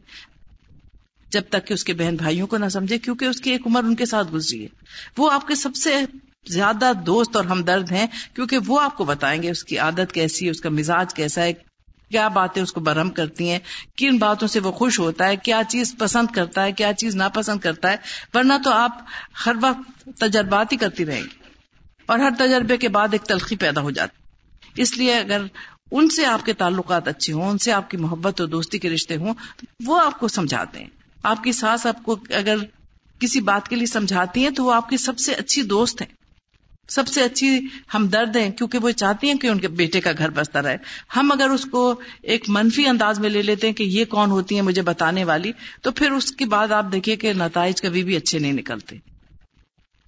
[1.31, 3.83] جب تک کہ اس کے بہن بھائیوں کو نہ سمجھے، کیونکہ اس کی ایک عمر
[3.83, 4.67] ان کے ساتھ گزری ہے۔
[5.17, 5.95] وہ آپ کے سب سے
[6.47, 10.45] زیادہ دوست اور ہمدرد ہیں، کیونکہ وہ آپ کو بتائیں گے اس کی عادت کیسی
[10.45, 11.53] ہے، اس کا مزاج کیسا ہے،
[12.09, 13.59] کیا باتیں اس کو برہم کرتی ہیں،
[13.97, 17.59] کن باتوں سے وہ خوش ہوتا ہے، کیا چیز پسند کرتا ہے، کیا چیز ناپسند
[17.59, 17.95] کرتا ہے،
[18.33, 19.05] ورنہ تو آپ
[19.45, 21.49] ہر وقت تجربات ہی کرتی رہیں گی۔
[22.05, 24.17] اور ہر تجربے کے بعد ایک تلخی پیدا ہو جاتی۔
[24.81, 25.41] اس لیے اگر
[25.91, 28.89] ان سے آپ کے تعلقات اچھے ہوں، ان سے آپ کی محبت اور دوستی کے
[28.89, 29.33] رشتے ہوں،
[29.85, 30.87] وہ آپ کو سمجھاتے ہیں۔
[31.23, 32.57] آپ کی ساس آپ کو اگر
[33.19, 36.17] کسی بات کے لیے سمجھاتی ہیں تو وہ آپ کی سب سے اچھی دوست ہیں۔
[36.89, 37.59] سب سے اچھی
[37.93, 40.77] ہمدرد ہیں، کیونکہ وہ چاہتی ہیں کہ ان کے بیٹے کا گھر بستا رہے۔
[41.15, 44.55] ہم اگر اس کو ایک منفی انداز میں لے لیتے ہیں کہ یہ کون ہوتی
[44.55, 48.15] ہے مجھے بتانے والی، تو پھر اس کے بعد آپ دیکھیے کہ نتائج کبھی بھی
[48.15, 48.97] اچھے نہیں نکلتے۔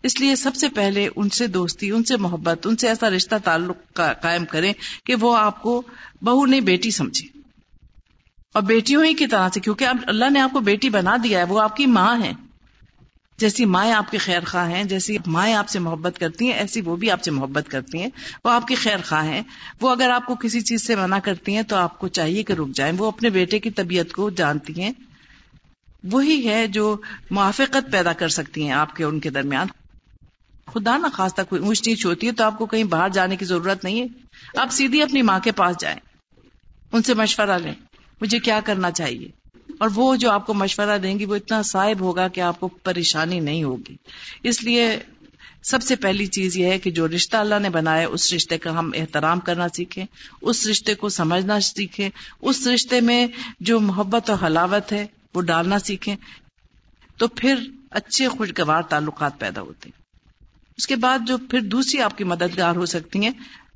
[0.03, 3.35] اس لیے سب سے پہلے ان سے دوستی، ان سے محبت، ان سے ایسا رشتہ
[3.43, 4.73] تعلق قائم کریں
[5.05, 5.81] کہ وہ آپ کو
[6.21, 7.39] بہو نہیں، بیٹی سمجھے۔
[8.53, 11.43] اور بیٹیوں ہی کی طرح سے، کیونکہ اللہ نے آپ کو بیٹی بنا دیا ہے،
[11.43, 12.33] وہ آپ کی ماں ہے
[13.38, 16.81] جیسی مائیں آپ کی خیر خواہ ہیں، جیسی مائیں آپ سے محبت کرتی ہیں، ایسی
[16.81, 18.09] وہ بھی آپ سے محبت کرتی ہیں۔
[18.45, 19.41] وہ آپ کی خیر خواہ ہیں۔
[19.81, 22.53] وہ اگر آپ کو کسی چیز سے منع کرتی ہیں تو آپ کو چاہیے کہ
[22.53, 24.91] رک جائیں۔ وہ اپنے بیٹے کی طبیعت کو جانتی ہیں۔
[26.03, 26.97] وہی ہے جو
[27.31, 29.67] موافقت پیدا کر سکتی ہیں آپ کے، ان کے درمیان۔
[30.73, 33.36] خدا نہ خاص تک کوئی اونچ نیچ ہوتی ہے تو آپ کو کہیں باہر جانے
[33.36, 34.08] کی ضرورت نہیں ہے۔
[34.58, 35.99] آپ سیدھی اپنی ماں کے پاس جائیں۔
[36.91, 37.73] ان سے مشورہ لیں۔
[38.21, 39.27] مجھے کیا کرنا چاہیے؟
[39.79, 42.67] اور وہ جو آپ کو مشورہ دیں گی، وہ اتنا صاحب ہوگا کہ آپ کو
[42.67, 43.95] پریشانی نہیں ہوگی۔
[44.43, 44.99] اس لیے
[45.63, 48.79] سب سے پہلی چیز یہ ہے کہ جو رشتہ اللہ نے بنایا، اس رشتے کا
[48.79, 50.05] ہم احترام کرنا سیکھیں۔
[50.41, 52.10] اس رشتے کو سمجھنا سیکھیں۔
[52.41, 53.27] اس رشتے میں
[53.60, 55.05] جو محبت اور حلاوت ہے،
[55.36, 56.15] وہ ڈالنا سیکھیں۔
[57.17, 57.55] تو پھر
[57.91, 59.98] اچھے، خوشگوار تعلقات پیدا ہوتے ہیں۔
[60.80, 63.32] اس کے بعد جو پھر دوسری آپ کی مددگار ہو سکتی ہیں،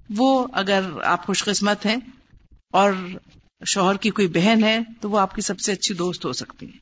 [0.09, 1.95] وہ اگر آپ خوش قسمت ہیں
[2.71, 2.93] اور
[3.65, 6.65] شوہر کی کوئی بہن ہے، تو وہ آپ کی سب سے اچھی دوست ہو سکتی
[6.65, 6.77] ہے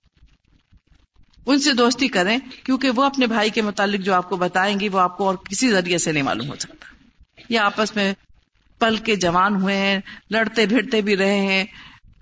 [1.46, 4.90] ان سے دوستی کریں، کیونکہ وہ اپنے بھائی کے متعلق جو آپ کو بتائیں گی،
[4.90, 6.86] وہ آپ کو اور کسی ذریعے سے نہیں معلوم ہو سکتا۔
[7.50, 8.14] یا آپس میں
[8.80, 11.66] پل کے جوان ہوئے ہیں، لڑتے بھیڑتے بھی رہے ہیں،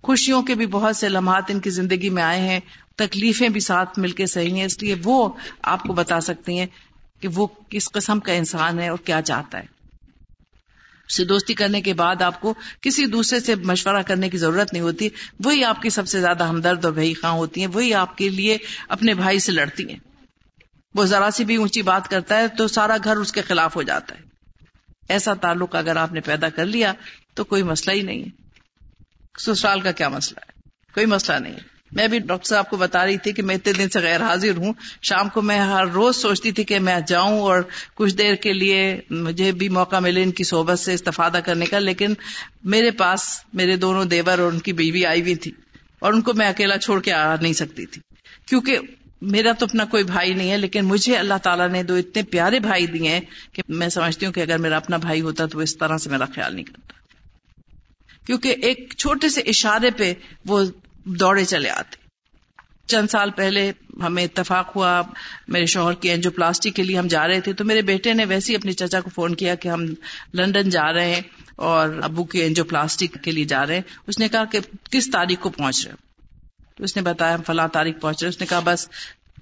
[0.03, 2.59] خوشیوں کے بھی بہت سے لمحات ان کی زندگی میں آئے ہیں،
[2.95, 5.29] تکلیفیں بھی ساتھ مل کے صحیح ہیں، اس لیے وہ
[5.61, 6.67] آپ کو بتا سکتی ہیں۔
[7.19, 9.79] کہ وہ کس قسم کا انسان ہے اور کیا چاہتا ہے۔
[11.17, 14.83] سے دوستی کرنے کے بعد آپ کو کسی دوسرے سے مشورہ کرنے کی ضرورت نہیں
[14.83, 15.09] ہوتی،
[15.43, 18.29] وہی آپ کی سب سے زیادہ ہمدرد اور بھائی خاں ہوتی ہیں، وہی آپ کے
[18.29, 18.57] لیے
[18.89, 19.99] اپنے بھائی سے لڑتی ہیں۔
[20.95, 23.81] وہ ذرا سی بھی اونچی بات کرتا ہے تو سارا گھر اس کے خلاف ہو
[23.81, 24.23] جاتا ہے۔
[25.09, 26.93] ایسا تعلق اگر آپ نے پیدا کر لیا
[27.33, 28.49] تو کوئی مسئلہ ہی نہیں ہے۔
[29.39, 33.05] سسرال کا کیا مسئلہ ہے؟ کوئی مسئلہ نہیں ہے۔ میں بھی ڈاکٹر صاحب کو بتا
[33.05, 36.15] رہی تھی کہ میں اتنے دن سے غیر حاضر ہوں۔ شام کو میں ہر روز
[36.15, 37.61] سوچتی تھی کہ میں جاؤں اور
[37.93, 41.79] کچھ دیر کے لیے مجھے بھی موقع ملے ان کی صحبت سے استفادہ کرنے کا،
[41.79, 42.13] لیکن
[42.63, 45.51] میرے پاس میرے دونوں دیور اور ان کی بیوی آئی ہوئی تھی
[45.99, 48.01] اور ان کو میں اکیلا چھوڑ کے آ نہیں سکتی تھی۔
[48.45, 48.79] کیونکہ
[49.21, 52.59] میرا تو اپنا کوئی بھائی نہیں ہے، لیکن مجھے اللہ تعالیٰ نے دو اتنے پیارے
[52.59, 53.21] بھائی دیے ہیں
[53.53, 56.25] کہ میں سمجھتی ہوں کہ اگر میرا اپنا بھائی ہوتا تو اس طرح سے میرا
[56.25, 56.93] خیال نہیں کرتا۔
[58.25, 60.13] کیونکہ ایک چھوٹے سے اشارے پہ
[60.45, 60.65] وہ
[61.09, 62.09] دوڑے چلے آتے۔
[62.87, 63.71] چند سال پہلے
[64.03, 65.01] ہمیں اتفاق ہوا،
[65.47, 68.25] میرے شوہر کی اینجو پلاسٹک کے لیے ہم جا رہے تھے، تو میرے بیٹے نے
[68.25, 69.85] ویسے ہی اپنی چچا کو فون کیا کہ ہم
[70.33, 71.21] لندن جا رہے ہیں
[71.55, 74.59] اور ابو کی اینجو پلاسٹک کے لیے جا رہے ہیں۔ اس نے کہا کہ
[74.91, 75.95] کس تاریخ کو پہنچ رہے
[76.75, 78.89] تو اس نے بتایا ہم فلاں تاریخ پہنچ رہے اس نے کہا بس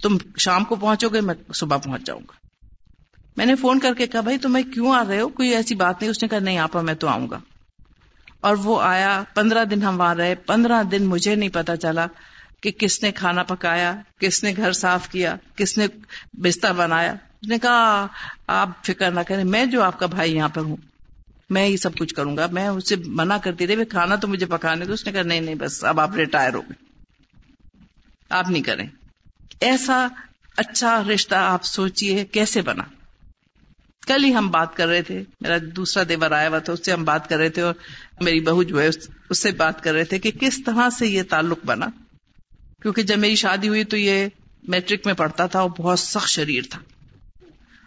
[0.02, 2.48] تم شام کو پہنچو گے، میں صبح پہنچ جاؤں گا۔
[3.38, 6.02] میں نے فون کر کے کہا، بھائی تمہیں کیوں آ رہے ہو؟ کوئی ایسی بات
[6.02, 7.40] نہیں۔ اس نے کہا، نہیں آپا، میں تو آؤں گا۔
[8.42, 12.06] اور وہ آیا، پندرہ دن ہم وہاں رہے، پندرہ دن مجھے نہیں پتا چلا
[12.62, 15.88] کہ کس نے کھانا پکایا، کس نے گھر صاف کیا، کس نے
[16.34, 18.08] بستر بنایا۔ اس نے کہا،
[18.48, 20.78] آپ فکر نہ کریں، میں جو آپ کا بھائی یہاں پر ہوں،
[21.50, 24.86] میں یہ سب کچھ کروں گا، میں اسے منع کرتی رہی کھانا تو مجھے پکانے
[24.86, 26.88] تو اس نے کہا، نہیں نہیں، بس اب آپ ریٹائر ہو گئے۔
[28.30, 28.88] آپ نہیں کریں۔
[29.60, 30.08] ایسا
[30.58, 32.84] اچھا رشتہ آپ سوچیے کیسے بنا؟
[34.08, 36.92] کل ہی ہم بات کر رہے تھے، میرا دوسرا دیور آیا ہوا تھا، اس سے
[36.92, 37.74] ہم بات کر رہے تھے اور
[38.22, 38.90] میری بہو جو ہے،
[39.30, 41.86] اس سے بات کر رہے تھے کہ کس طرح سے یہ تعلق بنا۔
[42.82, 44.28] کیونکہ جب میری شادی ہوئی تو یہ
[44.68, 46.80] میٹرک میں پڑھتا تھا اور بہت سخت شریر تھا۔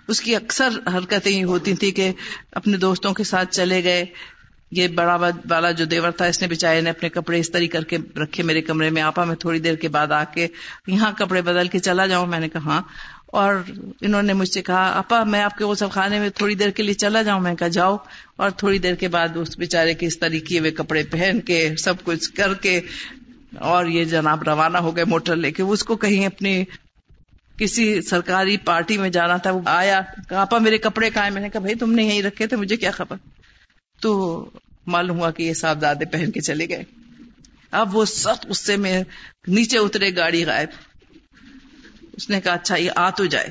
[0.09, 2.13] اس کی اکثر حرکتیں یہ ہوتی تھی کہ
[2.53, 4.05] اپنے دوستوں کے ساتھ چلے گئے۔
[4.71, 5.15] یہ بڑا
[5.49, 8.43] والا جو دیور تھا، اس نے بچائے نے اپنے کپڑے اس طرح کر کے رکھے
[8.43, 10.49] میرے کمرے میں، آپا میں تھوڑی دیر کے بعد آ کے
[10.87, 12.83] یہاں کپڑے بدل کے چلا جاؤں۔ میں نے کہا ہاں
[13.33, 13.55] اور
[14.01, 16.83] انہوں نے مجھ سے کہا آپا میں آپ کے غسل خانے میں تھوڑی دیر کے
[16.83, 17.97] لیے چلا جاؤں؟ میں کہا، جاؤ.
[18.37, 21.95] اور تھوڑی دیر کے بعد اس بےچارے کے اس طریقے ہوئے کپڑے پہن کے سب
[22.05, 22.81] کچھ کر کے
[23.59, 26.65] اور یہ جناب روانہ ہو گئے موٹر لے کے۔ اس کو کہیں اپنی
[27.59, 31.61] کسی سرکاری پارٹی میں جانا تھا، وہ آیا آپا میرے کپڑے کہاں میں نے کہا،
[31.61, 33.17] بھائی، تم نے یہیں رکھے تھے، مجھے کیا خبر؟
[34.01, 34.45] تو
[34.87, 36.83] معلوم ہوا کہ یہ صاحبزادے پہن کے چلے گئے۔
[37.71, 39.03] اب وہ سخت غصے میں
[39.47, 40.69] نیچے اترے، گاڑی غائب۔
[42.21, 43.49] اس نے کہا اچھا یہ آ تو جائے۔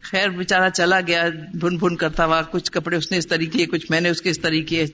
[0.00, 3.86] خیر بےچارا چلا گیا، بھن بھن کرتا ہوا، کچھ کپڑے اس نے اس طریقے کچھ
[3.90, 4.84] میں نے اس کے اس طریقے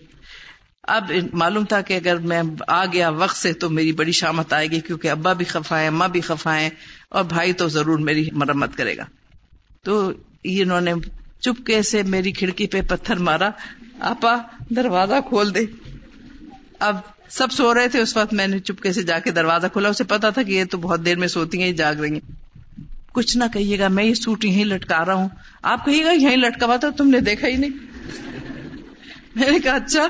[0.82, 4.66] اب معلوم تھا کہ اگر میں آ گیا وقت سے تو میری بڑی شامت آئے
[4.66, 6.70] گی، کیونکہ ابا بھی خفا ہے اماں بھی خفا ہے
[7.08, 9.04] اور بھائی تو ضرور میری مرمت کرے گا۔
[9.82, 10.12] تو
[10.44, 10.92] انہوں نے
[11.40, 13.50] چپکے سے میری کھڑکی پہ پتھر مارا،
[14.00, 14.36] آپا،
[14.70, 15.60] دروازہ کھول دے۔
[16.78, 16.96] اب
[17.28, 20.04] سب سو رہے تھے اس وقت، میں نے چپکے سے جا کے دروازہ کھولا؟ اسے
[20.04, 22.47] پتا تھا کہ یہ تو بہت دیر میں سوتی ہیں جاگ رہی ہیں۔
[23.18, 25.28] کچھ نہ کہیے گا، میں یہ سوٹ یہیں لٹکا رہا ہوں۔
[25.62, 27.70] آپ کہیے گا، یہیں لٹکا ہوا تھا تم نے دیکھا ہی نہیں۔
[29.34, 30.08] میں نے کہا اچھا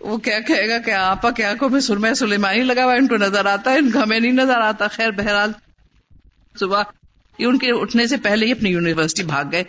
[0.00, 3.16] وہ کیا کہے گا کہ آپا کیا کو میں سرما سلیمانی لگا ہوا ان کو
[3.16, 5.52] نظر آتا ہے، ان کو ہمیں نہیں نظر آتا۔ خیر، بہرحال
[6.60, 6.82] صبح
[7.38, 9.64] یہ ان کے اٹھنے سے پہلے ہی اپنی یونیورسٹی بھاگ گئے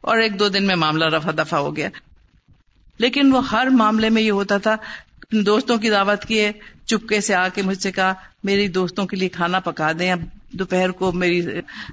[0.00, 1.88] اور ایک دو دن میں معاملہ رفا دفا ہو گیا۔
[2.98, 4.76] لیکن وہ ہر معاملے میں یہ ہوتا تھا،
[5.30, 6.52] دوستوں کی دعوت کیے
[6.86, 10.20] چپکے سے آ کے مجھ سے کہا، میری دوستوں کے لیے کھانا پکا دیں، اب
[10.52, 11.46] دوپہر کو میری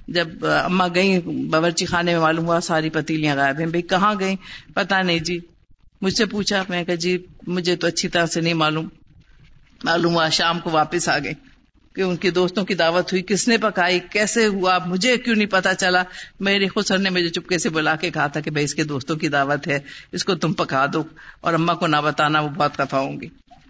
[0.07, 4.35] جب اما گئی باورچی خانے میں معلوم ہوا ساری پتیلیاں غائب ہیں۔ بھائی کہاں گئی
[4.73, 5.39] پتا نہیں جی۔
[6.01, 8.87] مجھ سے پوچھا، میں کہا جی مجھے تو اچھی طرح سے نہیں معلوم۔
[9.83, 11.33] معلوم ہوا شام کو واپس آ گئے
[11.95, 15.45] کہ ان کے دوستوں کی دعوت ہوئی۔ کس نے پکائی؟ کیسے ہوا؟ مجھے کیوں نہیں
[15.45, 16.03] پتا چلا؟
[16.39, 19.15] میرے خسر نے مجھے چپکے سے بلا کے کہا تھا کہ بھائی اس کے دوستوں
[19.15, 19.79] کی دعوت ہے،
[20.11, 21.03] اس کو تم پکا دو
[21.41, 23.27] اور اما کو نہ بتانا، وہ بہت کفا ہوں گی۔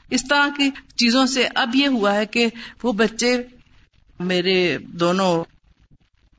[0.10, 2.48] اس طرح کی چیزوں سے اب یہ ہوا ہے کہ
[2.84, 3.42] وہ بچے
[4.24, 5.44] میرے دونوں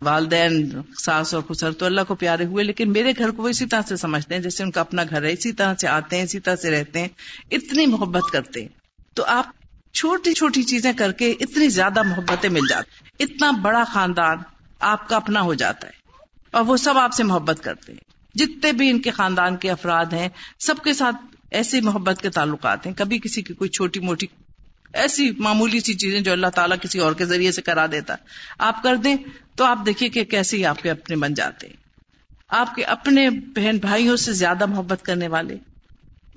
[0.02, 0.70] والدین،
[1.04, 3.82] ساس اور خسر تو اللہ کو پیارے ہوئے، لیکن میرے گھر کو وہ اسی طرح
[3.88, 6.40] سے سمجھتے ہیں جیسے ان کا اپنا گھر ہے، اسی طرح سے آتے ہیں، اسی
[6.40, 7.08] طرح سے رہتے ہیں،
[7.50, 8.68] اتنی محبت کرتے ہیں۔
[9.14, 9.46] تو آپ
[9.92, 14.38] چھوٹی چھوٹی چیزیں کر کے اتنی زیادہ محبتیں مل جاتی اتنا بڑا خاندان
[14.80, 15.92] آپ کا اپنا ہو جاتا ہے
[16.50, 18.00] اور وہ سب آپ سے محبت کرتے ہیں۔
[18.34, 21.16] جتنے بھی ان کے خاندان کے افراد ہیں، سب کے ساتھ
[21.50, 24.26] ایسی محبت کے تعلقات ہیں۔ کبھی کسی کی کوئی چھوٹی موٹی
[24.94, 28.14] ایسی معمولی سی چیزیں جو اللہ تعالیٰ کسی اور کے ذریعے سے کرا دیتا
[28.58, 29.16] آپ کر دیں
[29.56, 31.76] تو آپ دیکھیے کہ کیسے ہی آپ کے اپنے بن جاتے ہیں۔
[32.48, 35.56] آپ کے اپنے بہن بھائیوں سے زیادہ محبت کرنے والے،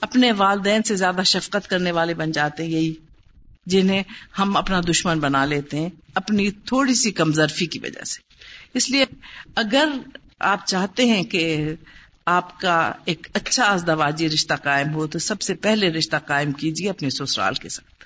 [0.01, 2.93] اپنے والدین سے زیادہ شفقت کرنے والے بن جاتے ہیں۔ یہی
[3.65, 4.03] جنہیں
[4.39, 8.19] ہم اپنا دشمن بنا لیتے ہیں اپنی تھوڑی سی کمزرفی کی وجہ سے۔
[8.73, 9.05] اس لیے
[9.55, 9.87] اگر
[10.39, 11.73] آپ چاہتے ہیں کہ
[12.25, 16.89] آپ کا ایک اچھا ازدواجی رشتہ قائم ہو تو سب سے پہلے رشتہ قائم کیجیے
[16.89, 17.96] اپنے سسرال کے ساتھ۔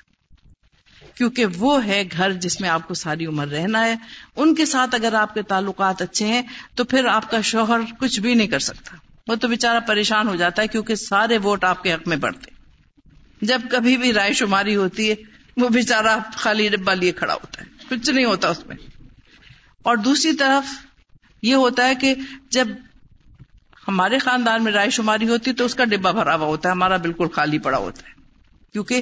[1.17, 3.95] کیونکہ وہ ہے گھر جس میں آپ کو ساری عمر رہنا ہے۔
[4.35, 6.41] ان کے ساتھ اگر آپ کے تعلقات اچھے ہیں،
[6.75, 8.95] تو پھر آپ کا شوہر کچھ بھی نہیں کر سکتا۔
[9.27, 12.51] وہ تو بےچارا پریشان ہو جاتا ہے کیونکہ سارے ووٹ آپ کے حق میں بڑھتے۔
[13.41, 15.15] جب کبھی بھی رائے شماری ہوتی ہے،
[15.57, 18.75] وہ بےچارا خالی ڈبا لیے کھڑا ہوتا ہے۔ کچھ نہیں ہوتا اس میں۔
[19.83, 20.85] اور دوسری طرف
[21.41, 22.15] یہ ہوتا ہے کہ
[22.49, 22.67] جب
[23.87, 26.97] ہمارے خاندان میں رائے شماری ہوتی تو اس کا ڈبا بھرا ہوا ہوتا ہے، ہمارا
[26.97, 28.20] بالکل خالی پڑا ہوتا ہے۔
[28.73, 29.01] کیونکہ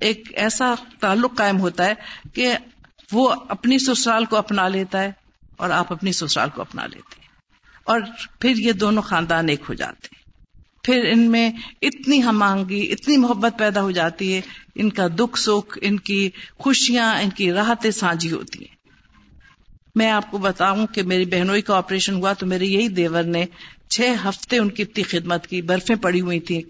[0.00, 1.94] ایک ایسا تعلق قائم ہوتا ہے
[2.34, 2.56] کہ
[3.12, 5.12] وہ اپنی سسرال کو اپنا لیتا ہے
[5.56, 7.28] اور آپ اپنی سسرال کو اپنا لیتے ہیں۔
[7.84, 8.00] اور
[8.40, 10.20] پھر یہ دونوں خاندان ایک ہو جاتے ہیں۔
[10.84, 11.50] پھر ان میں
[11.82, 14.40] اتنی ہم آہنگی اتنی محبت پیدا ہو جاتی ہے۔
[14.74, 18.76] ان کا دکھ سکھ، ان کی خوشیاں، ان کی راحتیں سانجی ہوتی ہیں۔
[19.94, 23.44] میں آپ کو بتاؤں کہ میری بہنوئی کا آپریشن ہوا تو میرے یہی دیور نے
[23.88, 26.62] چھ ہفتے ان کی اتنی خدمت کی، برفیں پڑی ہوئی تھی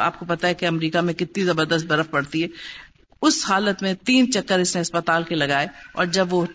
[0.00, 2.48] آپ کو پتا ہے کہ امریکہ میں کتنی زبردست برف پڑتی ہے۔
[3.22, 6.46] اس حالت میں تین چکر اس نے اسپتال کے لگائے اور جب وہ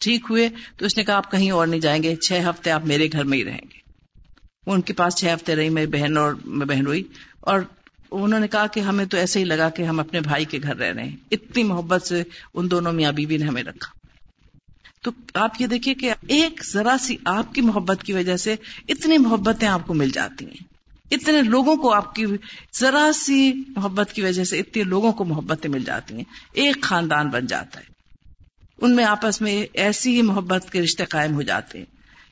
[0.00, 2.86] ٹھیک ہوئے تو اس نے کہا آپ کہیں اور نہیں جائیں گے، چھ ہفتے آپ
[2.86, 3.82] میرے گھر میں ہی رہیں گے۔
[4.66, 7.02] وہ ان کے پاس چھ ہفتے رہی، میری بہن اور میں بہن ہوئی
[7.40, 7.60] اور
[8.10, 10.76] انہوں نے کہا کہ ہمیں تو ایسے ہی لگا کہ ہم اپنے بھائی کے گھر
[10.76, 12.22] رہ رہے ہیں۔ اتنی محبت سے
[12.54, 13.98] ان دونوں میاں بیوی نے ہمیں رکھا۔
[15.02, 18.56] تو آپ یہ دیکھیے کہ ایک ذرا سی آپ کی محبت کی وجہ سے
[18.88, 20.71] اتنی محبتیں آپ کو مل جاتی ہیں۔
[21.14, 22.26] اتنے لوگوں کو آپ کی
[22.80, 27.28] ذرا سی محبت کی وجہ سے اتنے لوگوں کو محبتیں مل جاتی ہیں۔ ایک خاندان
[27.28, 27.84] بن جاتا ہے۔
[28.78, 31.86] ان میں آپس میں ایسی ہی محبت کے رشتے قائم ہو جاتے ہیں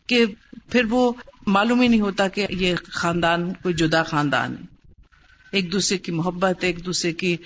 [0.08, 0.24] کہ
[0.68, 1.12] پھر وہ
[1.46, 4.64] معلوم ہی نہیں ہوتا کہ یہ خاندان کوئی جدا خاندان ہے۔
[5.52, 7.36] ایک دوسرے کی محبت، ایک دوسرے کی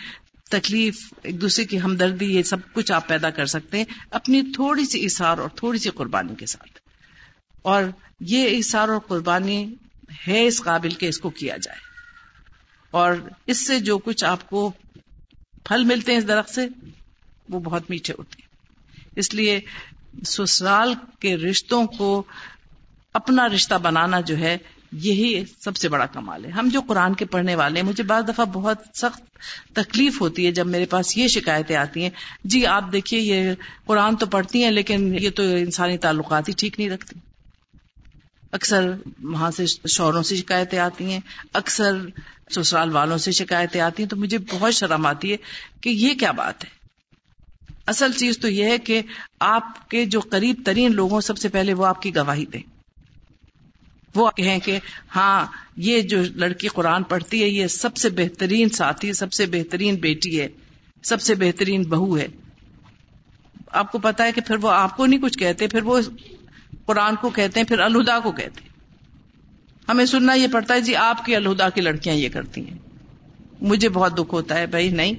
[0.51, 4.85] تکلیف، ایک دوسرے کی ہمدردی، یہ سب کچھ آپ پیدا کر سکتے ہیں اپنی تھوڑی
[4.85, 6.79] سی اثار اور تھوڑی سی قربانی کے ساتھ۔
[7.63, 7.85] اور
[8.21, 9.75] یہ اثار اور قربانی
[10.29, 11.79] ہے اس قابل کہ اس کو کیا جائے۔
[12.91, 13.15] اور
[13.47, 14.73] اس سے جو کچھ آپ کو
[15.65, 16.67] پھل ملتے ہیں اس درخت سے،
[17.49, 18.49] وہ بہت میٹھے ہوتے ہیں۔
[19.17, 19.61] اس لیے
[20.27, 22.23] سسرال کے رشتوں کو
[23.15, 24.59] اپنا رشتہ بنانا جو ہے،
[24.93, 28.29] یہی سب سے بڑا کمال ہے۔ ہم جو قرآن کے پڑھنے والے ہیں، مجھے بعض
[28.29, 29.23] دفعہ بہت سخت
[29.75, 32.11] تکلیف ہوتی ہے جب میرے پاس یہ شکایتیں آتی ہیں۔
[32.45, 33.53] جی آپ دیکھیے، یہ
[33.85, 37.21] قرآن تو پڑھتی ہیں، لیکن یہ تو انسانی تعلقات ہی ٹھیک نہیں رکھتی۔
[38.55, 41.21] اکثر وہاں سے شوہروں سے شکایتیں آتی ہیں،
[41.53, 41.97] اکثر
[42.51, 45.37] سسرال والوں سے شکایتیں آتی ہیں، تو مجھے بہت شرم آتی ہے
[45.81, 46.71] کہ یہ کیا بات ہے؟
[47.87, 49.03] اصل چیز تو یہ ہے کہ
[49.41, 52.63] آپ کے جو قریب ترین لوگوں، سب سے پہلے وہ آپ کی گواہی دیں۔
[54.15, 54.79] وہ کہیں کہ
[55.17, 59.97] ہاں یہ جو لڑکی قرآن پڑھتی ہے، یہ سب سے بہترین ساتھی، سب سے بہترین
[59.97, 60.49] بیٹی ہے،
[61.03, 62.27] سب سے بہترین بہو ہے۔
[63.71, 66.01] آپ کو پتا ہے کہ پھر وہ آپ کو نہیں کچھ کہتے، پھر وہ
[66.87, 68.69] قرآن کو کہتے ہیں، پھر الہدا کو کہتے ہیں۔
[69.89, 72.79] ہمیں سننا یہ پڑتا ہے جی آپ کی الہدا کی لڑکیاں یہ کرتی ہیں۔
[73.61, 75.13] مجھے بہت دکھ ہوتا ہے بھائی، نہیں،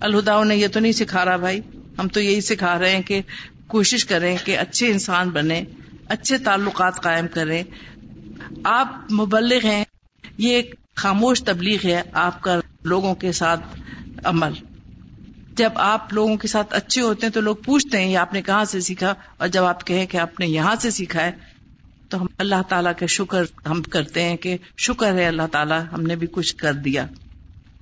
[0.00, 1.60] الہدا نے یہ تو نہیں سکھا رہا بھائی۔
[1.98, 3.22] ہم تو یہی سکھا رہے ہیں کہ
[3.66, 5.64] کوشش کریں کہ اچھے انسان بنے
[6.08, 7.62] اچھے تعلقات قائم کریں۔
[8.64, 9.84] آپ مبلغ ہیں،
[10.38, 13.60] یہ ایک خاموش تبلیغ ہے آپ کا لوگوں کے ساتھ
[14.24, 14.52] عمل۔
[15.56, 18.42] جب آپ لوگوں کے ساتھ اچھے ہوتے ہیں تو لوگ پوچھتے ہیں یہ آپ نے
[18.42, 21.32] کہاں سے سیکھا؟ اور جب آپ کہیں کہ آپ نے یہاں سے سیکھا ہے،
[22.08, 26.02] تو ہم اللہ تعالیٰ کا شکر ہم کرتے ہیں کہ شکر ہے اللہ تعالیٰ ہم
[26.02, 27.06] نے بھی کچھ کر دیا۔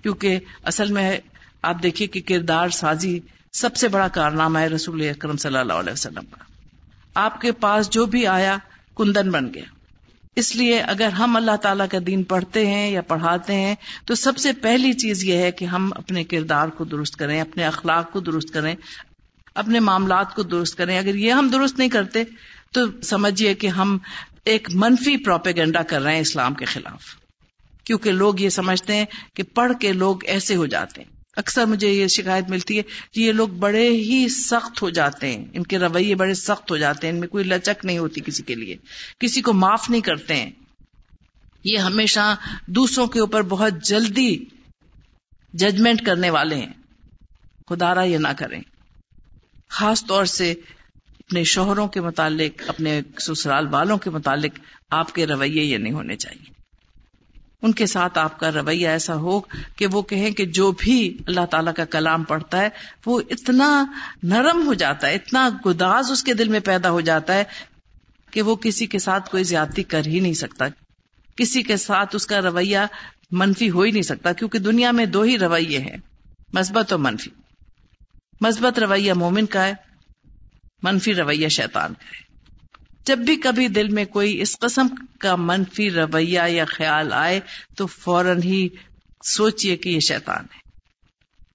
[0.02, 1.18] کیونکہ اصل میں
[1.62, 3.20] آپ دیکھیے کہ کردار سازی
[3.52, 6.44] سب سے بڑا کارنامہ ہے رسول اکرم صلی اللہ علیہ وسلم کا۔
[7.14, 8.56] آپ کے پاس جو بھی آیا،
[8.96, 9.64] کندن بن گیا۔
[10.36, 13.74] اس لیے اگر ہم اللہ تعالیٰ کا دین پڑھتے ہیں یا پڑھاتے ہیں،
[14.06, 17.64] تو سب سے پہلی چیز یہ ہے کہ ہم اپنے کردار کو درست کریں، اپنے
[17.64, 18.74] اخلاق کو درست کریں،
[19.54, 22.24] اپنے معاملات کو درست کریں۔ اگر یہ ہم درست نہیں کرتے،
[22.72, 23.98] تو سمجھیے کہ ہم
[24.44, 27.02] ایک منفی پروپیگنڈا کر رہے ہیں اسلام کے خلاف۔
[27.84, 31.88] کیونکہ لوگ یہ سمجھتے ہیں کہ پڑھ کے لوگ ایسے ہو جاتے ہیں۔ اکثر مجھے
[31.88, 35.78] یہ شکایت ملتی ہے کہ یہ لوگ بڑے ہی سخت ہو جاتے ہیں۔ ان کے
[35.78, 38.76] رویے بڑے سخت ہو جاتے ہیں۔ ان میں کوئی لچک نہیں ہوتی کسی کے لیے۔
[39.20, 40.50] کسی کو معاف نہیں کرتے ہیں۔
[41.64, 44.44] یہ ہمیشہ دوسروں کے اوپر بہت جلدی
[45.52, 46.72] ججمنٹ کرنے والے ہیں۔
[47.70, 48.60] خدارا یہ نہ کریں۔
[49.68, 50.52] خاص طور سے
[51.06, 54.58] اپنے شوہروں کے متعلق، اپنے سسرال والوں کے متعلق
[54.90, 56.63] آپ کے رویے یہ نہیں ہونے چاہیے۔
[57.64, 59.40] ان کے ساتھ آپ کا رویہ ایسا ہو
[59.76, 62.68] کہ وہ کہیں کہ جو بھی اللہ تعالیٰ کا کلام پڑھتا ہے،
[63.06, 63.84] وہ اتنا
[64.22, 67.44] نرم ہو جاتا ہے، اتنا گداز اس کے دل میں پیدا ہو جاتا ہے
[68.30, 70.64] کہ وہ کسی کے ساتھ کوئی زیادتی کر ہی نہیں سکتا۔
[71.36, 72.78] کسی کے ساتھ اس کا رویہ
[73.30, 75.96] منفی ہو ہی نہیں سکتا، کیونکہ دنیا میں دو ہی رویے ہیں،
[76.52, 77.30] مثبت اور منفی۔
[78.40, 79.74] مثبت رویہ مومن کا ہے،
[80.82, 82.23] منفی رویہ شیطان کا ہے۔
[83.06, 84.86] جب بھی کبھی دل میں کوئی اس قسم
[85.18, 87.40] کا منفی رویہ یا خیال آئے
[87.76, 88.68] تو فوراً ہی
[89.24, 90.60] سوچیے کہ یہ شیطان ہے،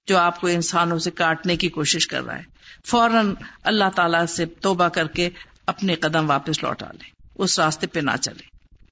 [0.06, 2.42] جو آپ کو انسانوں سے کاٹنے کی کوشش کر رہا ہے۔
[2.86, 5.30] فوراً اللہ تعالی سے توبہ کر کے
[5.66, 8.42] اپنے قدم واپس لوٹا لے اس راستے پہ نہ چلے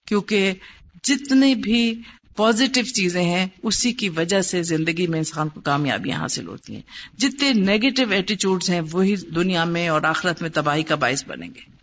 [0.06, 0.52] کیونکہ
[1.04, 2.02] جتنی بھی
[2.36, 6.82] پازیٹو چیزیں ہیں، اسی کی وجہ سے زندگی میں انسان کو کامیابیاں حاصل ہوتی ہیں۔
[7.18, 11.77] جتنے نیگیٹو ایٹیچیوڈ ہیں، وہی دنیا میں اور آخرت میں تباہی کا باعث بنیں گے۔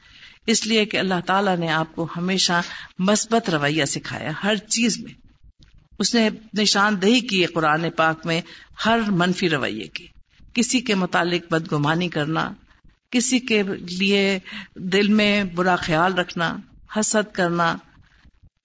[0.48, 2.62] اس لیے کہ اللہ تعالیٰ نے آپ کو ہمیشہ
[3.00, 5.14] مثبت رویہ سکھایا ہر چیز میں۔
[6.00, 8.42] اس نے نشاندہی کی ہے قرآن پاک میں،
[8.86, 10.08] ہر منفی رویے کی۔
[10.54, 12.52] کسی کے متعلق بدگمانی کرنا،
[13.10, 13.64] کسی کے
[14.00, 14.40] لیے
[14.76, 16.58] دل میں برا خیال رکھنا،
[17.00, 17.76] حسد کرنا،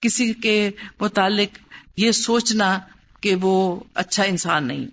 [0.01, 1.57] کسی کے متعلق
[1.97, 2.79] یہ سوچنا
[3.21, 4.85] کہ وہ اچھا انسان نہیں۔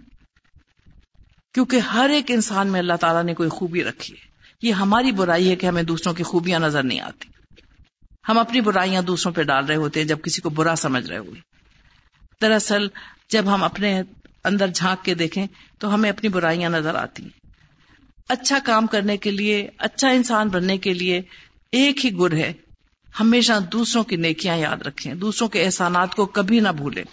[1.54, 4.27] کیونکہ ہر ایک انسان میں اللہ تعالیٰ نے کوئی خوبی رکھی ہے۔
[4.62, 7.28] یہ ہماری برائی ہے کہ ہمیں دوسروں کی خوبیاں نظر نہیں آتی۔
[8.28, 11.18] ہم اپنی برائیاں دوسروں پہ ڈال رہے ہوتے ہیں جب کسی کو برا سمجھ رہے
[11.18, 11.40] ہوئے۔
[12.42, 12.88] دراصل
[13.30, 14.02] جب ہم اپنے
[14.44, 15.46] اندر جھانک کے دیکھیں
[15.78, 17.50] تو ہمیں اپنی برائیاں نظر آتی ہیں۔
[18.28, 21.22] اچھا کام کرنے کے لیے اچھا انسان بننے کے لیے
[21.72, 22.52] ایک ہی گر ہے۔
[23.20, 27.04] ہمیشہ دوسروں کی نیکیاں یاد رکھیں، دوسروں کے احسانات کو کبھی نہ بھولیں۔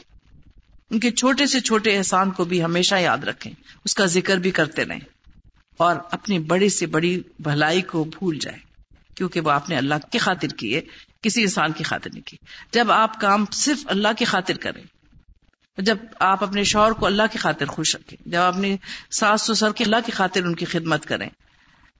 [0.91, 3.51] ان کے چھوٹے سے چھوٹے احسان کو بھی ہمیشہ یاد رکھیں۔
[3.85, 5.14] اس کا ذکر بھی کرتے رہیں۔
[5.77, 8.57] اور اپنی بڑی سے بڑی بھلائی کو بھول جائے،
[9.15, 10.81] کیونکہ وہ آپ نے اللہ کی خاطر کی ہے،
[11.21, 12.37] کسی انسان کی خاطر نہیں کی۔
[12.71, 14.83] جب آپ کام صرف اللہ کی خاطر کریں،
[15.77, 18.75] جب آپ اپنے شوہر کو اللہ کی خاطر خوش رکھیں، جب آپ اپنی
[19.11, 21.29] ساس سسر کی اللہ کی خاطر ان کی خدمت کریں،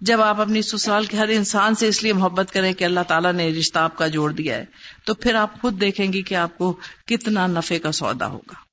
[0.02, 3.34] جب آپ اپنی سسرال کے ہر انسان سے اس لیے محبت کریں کہ اللہ تعالیٰ
[3.34, 4.66] نے رشتہ آپ کا جوڑ دیا ہے،
[5.06, 6.72] تو پھر آپ خود دیکھیں گی کہ آپ کو
[7.06, 8.64] کتنا نفے کا سودا ہوگا۔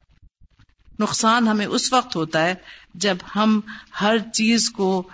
[0.99, 2.55] نقصان ہمیں اس وقت ہوتا ہے
[2.95, 3.61] جب ہم
[4.01, 5.09] ہر چیز کو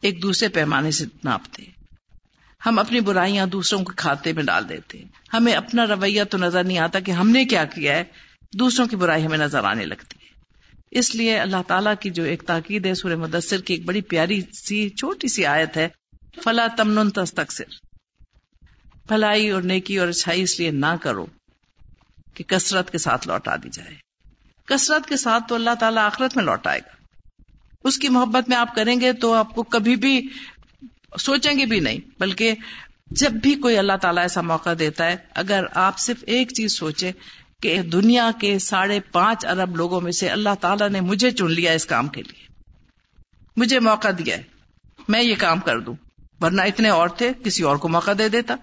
[0.00, 1.62] ایک دوسرے پیمانے سے ناپتے
[2.66, 5.04] ہم اپنی برائیاں دوسروں کے کھاتے میں ڈال دیتے
[5.34, 8.04] ہمیں اپنا رویہ تو نظر نہیں آتا کہ ہم نے کیا کیا ہے۔
[8.58, 10.32] دوسروں کی برائی ہمیں نظر آنے لگتی ہے۔
[10.90, 14.40] اس لیے اللہ تعالیٰ کی جو ایک تاکید ہے، سورہ مدثر کی ایک بڑی پیاری
[14.52, 15.88] سی، چھوٹی سی آیت ہے،
[16.44, 17.64] فلا تمن تستکثر
[19.08, 21.26] بھلائی اور نیکی اور اچھائی اس لیے نہ کرو
[22.34, 23.94] کہ کثرت کے ساتھ لوٹا دی جائے۔
[24.66, 27.01] کثرت کے ساتھ تو اللہ تعالیٰ آخرت میں لوٹائے گا۔
[27.84, 30.28] اس کی محبت میں آپ کریں گے تو آپ کو کبھی بھی
[31.20, 32.54] سوچیں گے بھی نہیں، بلکہ
[33.10, 37.12] جب بھی کوئی اللہ تعالیٰ ایسا موقع دیتا ہے، اگر آپ صرف ایک چیز سوچے
[37.62, 41.72] کہ دنیا کے ساڑھے پانچ ارب لوگوں میں سے اللہ تعالیٰ نے مجھے چن لیا
[41.72, 42.46] اس کام کے لیے۔
[43.56, 44.42] مجھے موقع دیا ہے،
[45.08, 45.94] میں یہ کام کر دوں۔
[46.40, 48.56] ورنہ اتنے اور تھے، کسی اور کو موقع دے دیتا۔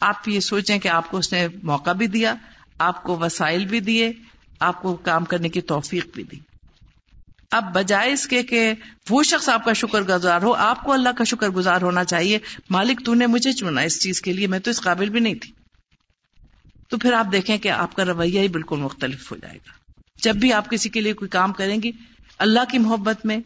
[0.00, 2.34] آپ یہ سوچیں کہ آپ کو اس نے موقع بھی دیا،
[2.78, 4.12] آپ کو وسائل بھی دیے،
[4.60, 6.36] آپ کو کام کرنے کی توفیق بھی دی۔
[7.50, 8.72] اب بجائے اس کے کہ
[9.10, 12.38] وہ شخص آپ کا شکر گزار ہو، آپ کو اللہ کا شکر گزار ہونا چاہیے،
[12.70, 15.34] مالک تو نے مجھے چنا اس چیز کے لیے، میں تو اس قابل بھی نہیں
[15.34, 15.52] تھی۔
[16.88, 19.92] تو پھر آپ دیکھیں کہ آپ کا رویہ ہی بالکل مختلف ہو جائے گا۔
[20.22, 21.92] جب بھی آپ کسی کے لیے کوئی کام کریں گی،
[22.38, 23.38] اللہ کی محبت میں،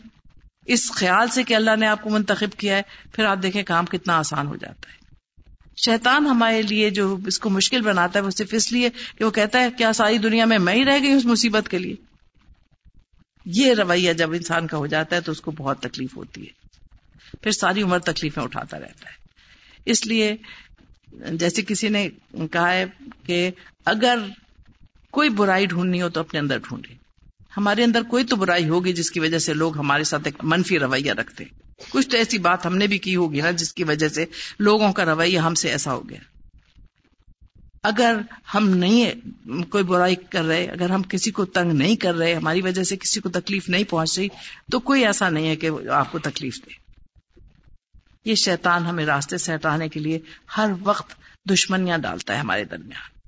[0.67, 2.83] اس خیال سے کہ اللہ نے آپ کو منتخب کیا ہے،
[3.13, 5.03] پھر آپ دیکھیں کام کتنا آسان ہو جاتا ہے۔
[5.85, 9.31] شیطان ہمارے لیے جو اس کو مشکل بناتا ہے، وہ صرف اس لیے کہ وہ
[9.31, 12.12] کہتا ہے، کیا ساری دنیا میں میں ہی رہ گئی اس مصیبت کے لیے؟
[13.45, 16.63] یہ رویہ جب انسان کا ہو جاتا ہے تو اس کو بہت تکلیف ہوتی ہے۔
[17.43, 19.23] پھر ساری عمر تکلیفیں اٹھاتا رہتا ہے۔
[19.85, 20.37] اس لیے
[21.33, 22.09] جیسے کسی نے
[22.53, 22.85] کہا ہے
[23.27, 23.51] کہ
[23.85, 24.19] اگر
[25.11, 26.95] کوئی برائی ڈھونڈنی ہو تو اپنے اندر ڈھونڈے۔
[27.57, 30.79] ہمارے اندر کوئی تو برائی ہوگی جس کی وجہ سے لوگ ہمارے ساتھ ایک منفی
[30.79, 31.45] رویہ رکھتے۔
[31.91, 34.27] کچھ تو ایسی بات ہم نے بھی کی ہوگی نا جس کی وجہ سے
[34.59, 36.19] لوگوں کا رویہ ہم سے ایسا ہو گیا۔
[37.83, 38.21] اگر
[38.55, 39.11] ہم نہیں
[39.63, 42.97] کوئی برائی کر رہے، اگر ہم کسی کو تنگ نہیں کر رہے، ہماری وجہ سے
[42.97, 44.29] کسی کو تکلیف نہیں پہنچ رہی،
[44.71, 46.71] تو کوئی ایسا نہیں ہے کہ آپ کو تکلیف دے۔
[48.25, 50.19] یہ شیطان ہمیں راستے سے ہٹانے کے لیے
[50.57, 51.15] ہر وقت
[51.51, 53.19] دشمنیاں ڈالتا ہے ہمارے درمیان۔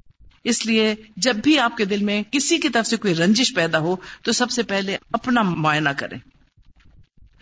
[0.45, 3.79] اس لیے جب بھی آپ کے دل میں کسی کی طرف سے کوئی رنجش پیدا
[3.79, 6.19] ہو، تو سب سے پہلے اپنا معائنہ کریں۔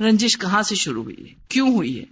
[0.01, 2.05] رنجش کہاں سے شروع ہوئی ہے؟ کیوں ہوئی ہے؟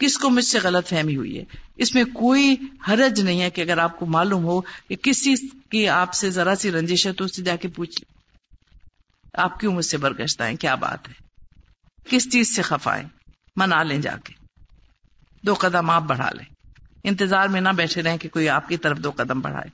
[0.00, 1.44] کس کو مجھ سے غلط فہمی ہوئی ہے؟
[1.76, 2.56] اس میں کوئی
[2.88, 5.34] حرج نہیں ہے کہ اگر آپ کو معلوم ہو کہ کسی
[5.70, 8.20] کی آپ سے ذرا سی رنجش ہے تو اس سے جا کے پوچھ لیں۔
[9.34, 11.14] آپ کیوں مجھ سے برگشتا ہے کیا بات ہے؟
[12.10, 13.08] کس چیز سے خفائیں
[13.56, 14.32] منا لیں جا کے۔
[15.42, 16.54] دو قدم آپ بڑھا لیں۔
[17.04, 19.70] انتظار میں نہ بیٹھے رہیں کہ کوئی آپ کی طرف دو قدم بڑھائے۔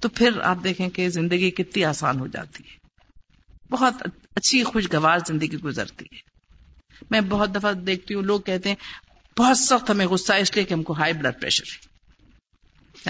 [0.00, 2.76] تو پھر آپ دیکھیں کہ زندگی کتنی آسان ہو جاتی ہے۔
[3.70, 3.94] بہت
[4.34, 6.38] اچھی خوشگوار زندگی گزرتی ہے۔
[7.10, 8.76] میں بہت دفعہ دیکھتی ہوں، لوگ کہتے ہیں
[9.38, 11.88] بہت سخت ہمیں غصہ اس لیے کہ ہم کو ہائی بلڈ پریشر ہے۔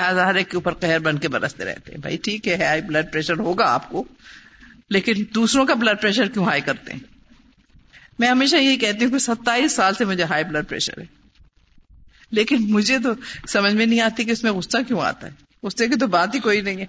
[0.01, 3.13] ہر ایک کے اوپر قہر بن کے برستے رہتے ہیں۔ بھائی ٹھیک ہے ہائی بلڈ
[3.13, 4.05] پریشر ہوگا آپ کو،
[4.91, 7.01] لیکن دوسروں کا بلڈ پریشر کیوں ہائی کرتے ہیں؟
[8.19, 11.05] میں ہمیشہ یہی کہتی ہوں کہ ستائیس سال سے مجھے ہائی بلڈ پریشر ہے۔
[12.31, 13.09] لیکن مجھے تو
[13.49, 16.35] سمجھ میں نہیں آتی کہ اس میں غصہ کیوں آتا ہے۔ غصے کی تو بات
[16.35, 16.87] ہی کوئی نہیں ہے۔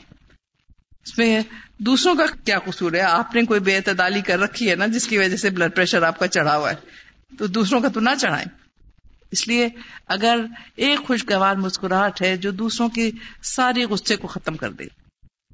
[1.05, 1.41] اس میں
[1.77, 5.07] دوسروں کا کیا قصور ہے؟ آپ نے کوئی بے اعتدالی کر رکھی ہے نا، جس
[5.07, 6.75] کی وجہ سے بلڈ پریشر آپ کا چڑھا ہوا ہے۔
[7.37, 8.58] تو دوسروں کا تو نہ چڑھائیں۔
[9.31, 9.69] اس لیے
[10.07, 10.39] اگر
[10.75, 13.11] ایک خوشگوار مسکراہٹ ہے جو دوسروں کی
[13.43, 14.83] ساری غصے کو ختم کر دے۔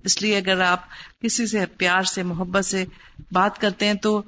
[0.04, 0.82] اس لیے اگر آپ
[1.22, 2.86] کسی سے پیار سے، محبت سے
[3.32, 4.24] بات کرتے ہیں تو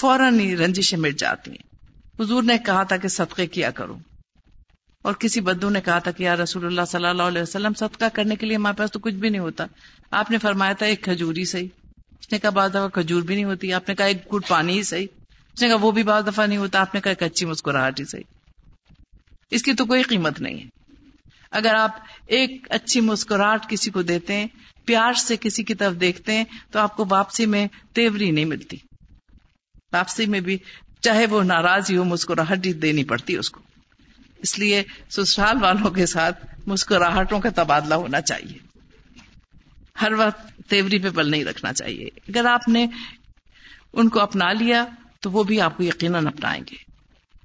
[0.00, 1.76] فوراً ہی رنجشیں مٹ جاتی ہیں۔
[2.20, 3.98] حضور نے کہا تھا کہ صدقے کیا کروں۔
[5.02, 8.04] اور کسی بدو نے کہا تھا کہ یار رسول اللہ صلی اللہ علیہ وسلم، صدقہ
[8.12, 9.66] کرنے کے لیے ہمارے پاس تو کچھ بھی نہیں ہوتا۔
[10.10, 11.68] آپ نے فرمایا تھا ایک کھجوری صحیح۔
[12.20, 14.72] اس نے کہا بعض دفعہ کھجور بھی نہیں ہوتی۔ آپ نے کہا ایک گٹ پانی
[14.72, 15.06] ہی صحیح۔
[15.54, 18.00] اس نے کہا وہ بھی بعض دفعہ نہیں ہوتا۔ آپ نے کہا ایک اچھی مسکراہٹ
[18.00, 18.35] ہی صحیح۔
[19.50, 20.68] اس کی تو کوئی قیمت نہیں ہے۔
[21.50, 21.90] اگر آپ
[22.26, 24.46] ایک اچھی مسکراہٹ کسی کو دیتے ہیں،
[24.84, 28.76] پیار سے کسی کی طرف دیکھتے ہیں، تو آپ کو واپسی میں تیوری نہیں ملتی۔
[29.92, 30.58] واپسی میں بھی
[31.00, 33.60] چاہے وہ ناراضی ہو، مسکراہٹ ہی دینی پڑتی اس کو۔
[34.38, 38.58] اس لیے سسرال والوں کے ساتھ مسکراہٹوں کا تبادلہ ہونا چاہیے۔
[40.02, 42.86] ہر وقت تیوری پہ بل نہیں رکھنا چاہیے۔ اگر آپ نے
[43.92, 44.84] ان کو اپنا لیا،
[45.20, 46.85] تو وہ بھی آپ کو یقیناً اپنائیں گے۔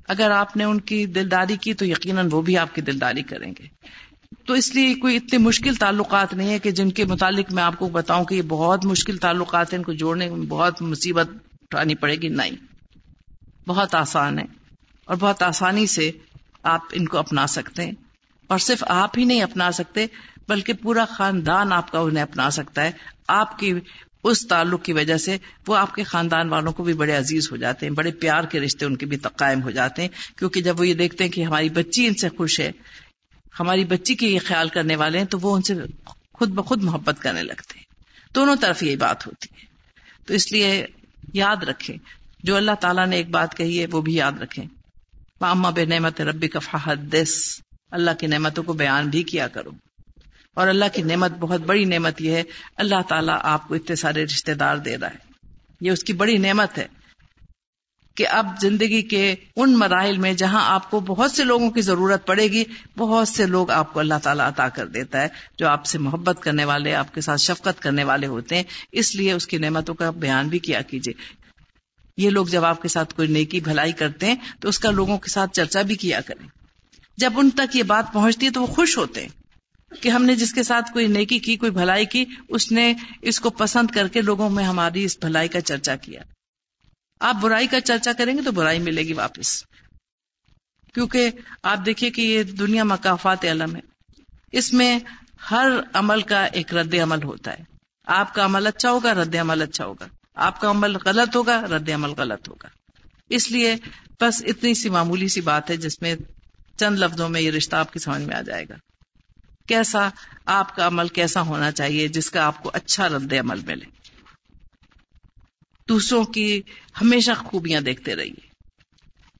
[0.07, 3.53] اگر آپ نے ان کی دلداری کی تو یقیناً وہ بھی آپ کی دلداری کریں
[3.59, 3.67] گے۔
[4.45, 7.79] تو اس لیے کوئی اتنے مشکل تعلقات نہیں ہے کہ جن کے متعلق میں آپ
[7.79, 11.29] کو بتاؤں کہ یہ بہت مشکل تعلقات ہیں، ان کو جوڑنے میں بہت مصیبت
[11.61, 12.51] اٹھانی پڑے گی۔ نہیں۔
[13.67, 14.43] بہت آسان ہے۔
[15.05, 16.11] اور بہت آسانی سے
[16.63, 17.91] آپ ان کو اپنا سکتے ہیں۔
[18.47, 20.05] اور صرف آپ ہی نہیں اپنا سکتے،
[20.47, 22.91] بلکہ پورا خاندان آپ کا انہیں اپنا سکتا ہے۔
[23.27, 23.73] آپ کی
[24.23, 27.57] اس تعلق کی وجہ سے وہ آپ کے خاندان والوں کو بھی بڑے عزیز ہو
[27.57, 30.79] جاتے ہیں، بڑے پیار کے رشتے ان کے بھی قائم ہو جاتے ہیں، کیونکہ جب
[30.79, 32.71] وہ یہ دیکھتے ہیں کہ ہماری بچی ان سے خوش ہے،
[33.59, 35.73] ہماری بچی کے یہ خیال کرنے والے ہیں، تو وہ ان سے
[36.33, 37.85] خود بخود محبت کرنے لگتے ہیں۔
[38.35, 39.65] دونوں طرف یہی بات ہوتی ہے۔
[40.27, 40.85] تو اس لیے
[41.33, 41.97] یاد رکھیں،
[42.43, 44.65] جو اللہ تعالیٰ نے ایک بات کہی ہے، وہ بھی یاد رکھیں۔
[45.39, 47.15] اما بے نعمت ربی کا فہد
[47.91, 49.71] اللہ کی نعمتوں کو بیان بھی کیا کرو۔
[50.55, 52.43] اور اللہ کی نعمت بہت بڑی نعمت یہ ہے،
[52.77, 55.31] اللہ تعالیٰ آپ کو اتنے سارے رشتے دار دے رہا ہے۔
[55.81, 56.87] یہ اس کی بڑی نعمت ہے
[58.15, 62.27] کہ اب زندگی کے ان مراحل میں جہاں آپ کو بہت سے لوگوں کی ضرورت
[62.27, 62.63] پڑے گی،
[62.97, 65.27] بہت سے لوگ آپ کو اللہ تعالیٰ عطا کر دیتا ہے،
[65.57, 69.15] جو آپ سے محبت کرنے والے، آپ کے ساتھ شفقت کرنے والے ہوتے ہیں۔ اس
[69.15, 71.13] لیے اس کی نعمتوں کا بیان بھی کیا کیجیے۔
[72.17, 75.17] یہ لوگ جب آپ کے ساتھ کوئی نیکی بھلائی کرتے ہیں، تو اس کا لوگوں
[75.17, 76.47] کے ساتھ چرچا بھی کیا کریں۔
[77.17, 79.40] جب ان تک یہ بات پہنچتی ہے تو وہ خوش ہوتے ہیں۔
[80.01, 83.39] کہ ہم نے جس کے ساتھ کوئی نیکی کی، کوئی بھلائی کی، اس نے اس
[83.39, 86.21] کو پسند کر کے لوگوں میں ہماری اس بھلائی کا چرچا کیا۔
[87.19, 89.63] آپ برائی کا چرچا کریں گے تو برائی ملے گی واپس۔
[90.93, 91.29] کیونکہ
[91.63, 93.81] آپ دیکھیے کہ یہ دنیا مقافات علم ہے۔
[94.51, 94.99] اس میں
[95.51, 97.63] ہر عمل کا ایک رد عمل ہوتا ہے۔
[98.07, 101.89] آپ کا عمل اچھا ہوگا، رد عمل اچھا ہوگا۔ آپ کا عمل غلط ہوگا، رد
[101.89, 102.67] عمل غلط ہوگا۔
[103.29, 103.75] اس لیے
[104.21, 106.15] بس اتنی سی معمولی سی بات ہے جس میں
[106.77, 108.75] چند لفظوں میں یہ رشتہ آپ کی سمجھ میں آ جائے گا۔
[109.67, 110.09] کیسا
[110.45, 113.85] آپ کا عمل کیسا ہونا چاہیے جس کا آپ کو اچھا رد عمل ملے۔
[115.89, 116.61] دوسروں کی
[117.01, 118.51] ہمیشہ خوبیاں دیکھتے رہیے۔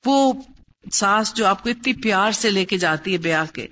[0.05, 0.33] وہ
[0.93, 3.67] ساس جو آپ کو اتنی پیار سے لے کے جاتی ہے بیاہ کے،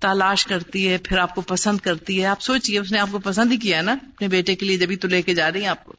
[0.00, 3.18] تلاش کرتی ہے، پھر آپ کو پسند کرتی ہے۔ آپ سوچیے اس نے آپ کو
[3.18, 5.60] پسند ہی کیا ہے نا؟ اپنے بیٹے کے لیے جبھی تو لے کے جا رہی
[5.60, 5.92] ہیں آپ کو۔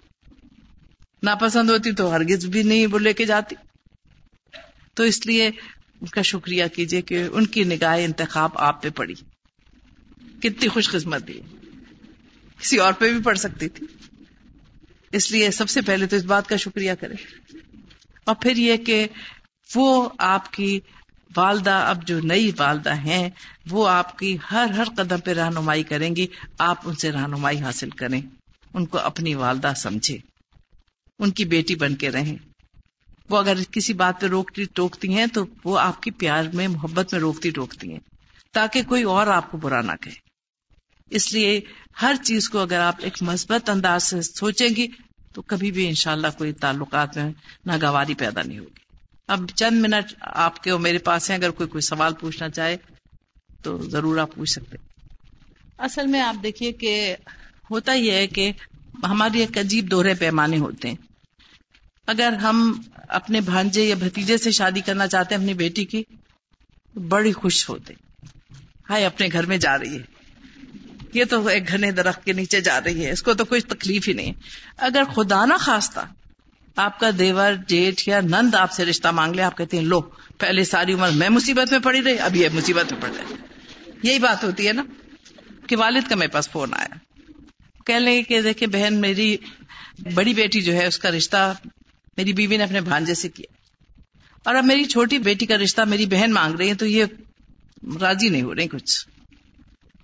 [1.23, 3.55] ناپسند ہوتی تو ہرگز بھی نہیں وہ لے کے جاتی۔
[4.93, 5.47] تو اس لیے
[6.01, 9.13] ان کا شکریہ کیجیے کہ ان کی نگاہ انتخاب آپ پہ پڑی۔
[10.49, 11.39] کتنی خوش قسمت دی
[12.59, 13.87] کسی اور پہ بھی پڑ سکتی تھی۔
[15.11, 17.15] اس لیے سب سے پہلے تو اس بات کا شکریہ کرے
[18.25, 19.07] اور پھر یہ کہ
[19.75, 20.79] وہ آپ کی
[21.35, 23.29] والدہ، اب جو نئی والدہ ہیں،
[23.69, 26.27] وہ آپ کی ہر ہر قدم پہ رہنمائی کریں گی۔
[26.59, 28.21] آپ ان سے رہنمائی حاصل کریں۔
[28.73, 30.17] ان کو اپنی والدہ سمجھے
[31.19, 32.35] ان کی بیٹی بن کے رہیں۔
[33.29, 37.13] وہ اگر کسی بات پہ روکتی، ٹوکتی ہیں تو وہ آپ کی پیار میں، محبت
[37.13, 37.99] میں روکتی، ٹوکتی ہیں۔
[38.53, 40.24] تاکہ کوئی اور آپ کو برا نہ کہے۔
[41.09, 41.59] اس لیے
[42.01, 44.87] ہر چیز کو اگر آپ ایک مثبت انداز سے سوچیں گی
[45.33, 47.31] تو کبھی بھی انشاءاللہ کوئی تعلقات میں
[47.65, 48.83] ناگواری پیدا نہیں ہوگی۔
[49.27, 52.77] اب چند منٹ آپ کے اور میرے پاس ہیں، اگر کوئی کوئی سوال پوچھنا چاہے
[53.63, 54.77] تو ضرور آپ پوچھ سکتے
[55.77, 57.15] اصل میں آپ دیکھیے کہ
[57.71, 58.51] ہوتا یہ ہے کہ
[59.03, 60.95] ہماری ایک عجیب دوہرے پیمانے ہوتے ہیں۔
[62.07, 66.03] اگر ہم اپنے بھانجے یا بھتیجے سے شادی کرنا چاہتے ہیں اپنی بیٹی کی
[66.95, 67.93] بڑی خوش ہوتے
[68.89, 70.14] ہائے، اپنے گھر میں جا رہی ہے۔
[71.15, 74.07] یہ تو ایک گھنے درخت کے نیچے جا رہی ہے، اس کو تو کوئی تکلیف
[74.07, 74.33] ہی نہیں۔
[74.77, 75.99] اگر خدا نہ خواستہ
[76.75, 80.01] آپ کا دیور جیٹ یا نند آپ سے رشتہ مانگ لے، آپ کہتے ہیں، لو،
[80.37, 83.35] پہلے ساری عمر میں مصیبت میں پڑی رہی، اب یہ مصیبت میں پڑ جائے
[84.03, 84.83] یہی بات ہوتی ہے نا
[85.67, 86.95] کہ والد کا میرے پاس فون آیا۔
[87.85, 89.37] کہہ لیں کہ دیکھیں بہن، میری
[90.13, 91.53] بڑی بیٹی جو ہے، اس کا رشتہ
[92.17, 93.53] میری بیوی نے اپنے بھانجے سے کیا۔
[94.43, 97.05] اور اب میری چھوٹی بیٹی کا رشتہ میری بہن مانگ رہی ہے تو یہ
[98.01, 99.07] راضی نہیں ہو رہی کچھ۔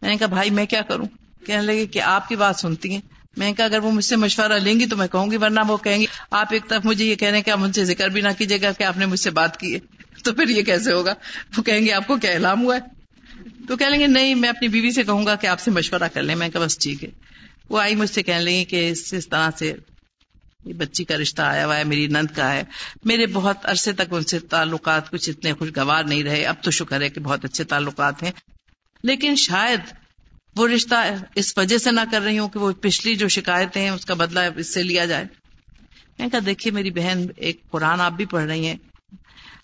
[0.02, 1.06] میں نے کہا، بھائی، میں کیا کروں؟
[1.46, 3.02] کہنے لگے کہ آپ کی بات سنتی ہیں۔
[3.38, 5.60] میں نے کہا، اگر وہ مجھ سے مشورہ لیں گی تو میں کہوں گی، ورنہ
[5.68, 7.86] وہ کہیں گی آپ ایک طرف مجھے یہ کہہ رہے ہیں کہ آپ مجھ سے
[7.86, 9.80] ذکر بھی نہ کیجیے گا کہ آپ نے مجھ سے بات کی ہے۔
[10.24, 11.14] تو پھر یہ کیسے ہوگا؟
[11.58, 13.02] وہ کہیں گے، آپ کو کیا اعلام ہوا ہے؟
[13.68, 16.04] تو کہہ لیں گے نہیں، میں اپنی بیوی سے کہوں گا کہ آپ سے مشورہ
[16.14, 17.10] کر لیں۔ میں کہا، بس ٹھیک ہے۔
[17.70, 19.74] وہ آئی مجھ سے کہنے لگی کہ اس طرح سے
[20.66, 22.64] یہ بچی کا رشتہ آیا ہوا ہے، میری نند کا ہے۔
[23.06, 27.02] میرے بہت عرصے تک ان سے تعلقات کچھ اتنے خوشگوار نہیں رہے۔ اب تو شکر
[27.02, 28.32] ہے کہ بہت اچھے تعلقات ہیں۔
[29.04, 29.80] لیکن شاید
[30.56, 30.96] وہ رشتہ
[31.36, 34.14] اس وجہ سے نہ کر رہی ہوں کہ وہ پچھلی جو شکایتیں ہیں، اس کا
[34.14, 35.26] بدلہ اس سے لیا جائے۔
[36.20, 38.76] میں کہا، دیکھیے میری بہن ایک قرآن آپ بھی پڑھ رہی ہیں۔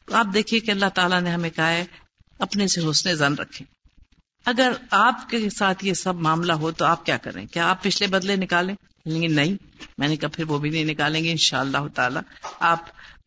[0.06, 1.86] تو آپ دیکھیے کہ اللہ تعالیٰ نے ہمیں کہا ہے،
[2.40, 3.66] اپنے سے حسن زن رکھے
[4.46, 8.08] اگر آپ کے ساتھ یہ سب معاملہ ہو تو آپ کیا کریں؟ کیا آپ پچھلے
[8.08, 8.76] بدلے نکالیں؟
[9.06, 9.54] لیکن نہیں،
[9.98, 12.22] میں نے کہا، پھر وہ بھی نہیں نکالیں گے ان شاء اللہ تعالیٰ۔
[12.60, 12.80] آپ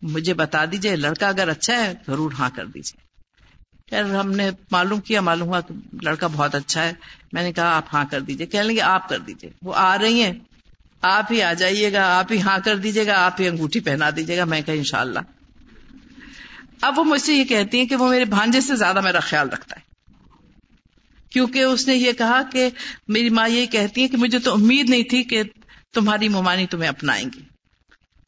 [0.03, 3.10] مجھے بتا دیجیے لڑکا اگر اچھا ہے، ضرور ہاں کر دیجیے
[3.91, 6.93] خیر، ہم نے معلوم کیا، معلوم ہوا کہ لڑکا بہت اچھا ہے۔
[7.33, 10.23] میں نے کہا، آپ ہاں کر دیجیے کہنے لگے، آپ کر دیجیے وہ آ رہی
[10.23, 10.33] ہیں۔
[11.03, 14.11] آپ ہی آ جائیے گا، آپ ہی ہاں کر دیجیے گا، آپ ہی انگوٹھی پہنا
[14.17, 15.19] دیجیے گا۔ میں کہ ان شاء اللہ
[16.81, 19.49] اب وہ مجھ سے یہ کہتی ہیں کہ وہ میرے بھانجے سے زیادہ میرا خیال
[19.49, 19.81] رکھتا ہے۔
[21.31, 22.71] کیونکہ اس نے یہ کہا کہ
[23.09, 25.43] میری ماں یہ کہتی ہے کہ مجھے تو امید نہیں تھی کہ
[25.95, 27.41] تمہاری ممانی تمہیں اپنائیں گی۔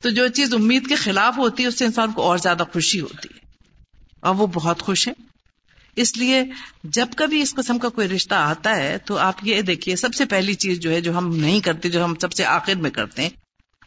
[0.02, 3.00] تو جو چیز امید کے خلاف ہوتی ہے، اس سے انسان کو اور زیادہ خوشی
[3.00, 3.38] ہوتی ہے۔
[4.20, 5.31] اور وہ بہت خوش ہے
[5.96, 6.42] اس لیے
[6.84, 10.24] جب کبھی اس قسم کا کوئی رشتہ آتا ہے تو آپ یہ دیکھیے، سب سے
[10.24, 13.22] پہلی چیز جو ہے جو ہم نہیں کرتے، جو ہم سب سے آخر میں کرتے
[13.22, 13.30] ہیں،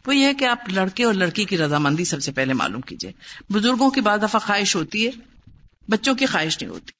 [0.06, 3.12] وہ یہ ہے کہ آپ لڑکے اور لڑکی کی رضامندی سب سے پہلے معلوم کیجیے
[3.52, 5.10] بزرگوں کی بعض دفعہ خواہش ہوتی ہے،
[5.88, 6.90] بچوں کی خواہش نہیں ہوتی۔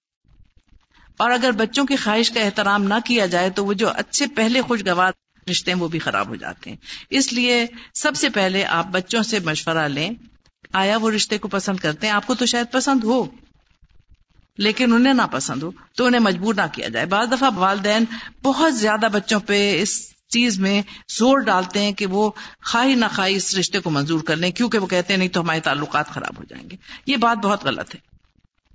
[1.16, 4.62] اور اگر بچوں کی خواہش کا احترام نہ کیا جائے تو وہ جو اچھے پہلے
[4.62, 5.12] خوشگوار
[5.50, 6.76] رشتے ہیں، وہ بھی خراب ہو جاتے ہیں۔
[7.10, 10.10] اس لیے سب سے پہلے آپ بچوں سے مشورہ لیں۔
[10.72, 13.26] آیا وہ رشتے کو پسند کرتے ہیں؟ آپ کو تو شاید پسند ہو۔
[14.58, 18.04] لیکن انہیں نہ پسند ہو تو انہیں مجبور نہ کیا جائے۔ بعض دفعہ والدین
[18.42, 22.30] بہت زیادہ بچوں پہ اس چیز میں زور ڈالتے ہیں کہ وہ
[22.62, 25.40] خواہ نہ خواہ اس رشتے کو منظور کر لیں، کیونکہ وہ کہتے ہیں نہیں تو
[25.40, 26.76] ہمارے تعلقات خراب ہو جائیں گے۔
[27.06, 28.00] یہ بات بہت غلط ہے۔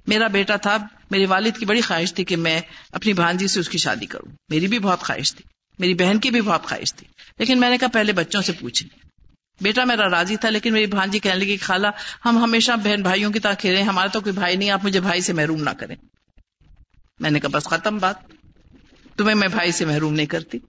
[0.07, 0.77] میرا بیٹا تھا
[1.11, 2.61] میرے والد کی بڑی خواہش تھی کہ میں
[2.91, 5.45] اپنی بھانجی سے اس کی شادی کروں۔ میری بھی بہت خواہش تھی،
[5.79, 7.07] میری بہن کی بھی بہت خواہش تھی،
[7.39, 9.10] لیکن میں نے کہا پہلے بچوں سے پوچھیں۔
[9.59, 11.87] بیٹا میرا راضی تھا لیکن میری بھانجی کہنے لگی، خالہ،
[12.25, 15.21] ہم ہمیشہ بہن بھائیوں کی طرح کھیلے ہمارا تو کوئی بھائی نہیں، آپ مجھے بھائی
[15.21, 15.95] سے محروم نہ کریں.
[17.19, 18.15] میں نے کہا، بس ختم بات،
[19.17, 20.59] تمہیں میں بھائی سے محروم نہیں کرتی.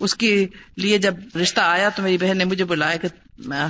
[0.00, 0.46] اس کے
[0.76, 3.08] لیے جب رشتہ آیا تو میری بہن نے مجھے بلایا کہ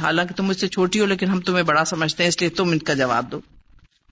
[0.03, 2.71] حالانکہ تم مجھ سے چھوٹی ہو لیکن ہم تمہیں بڑا سمجھتے ہیں، اس لیے تم
[2.71, 3.41] ان کا جواب دو.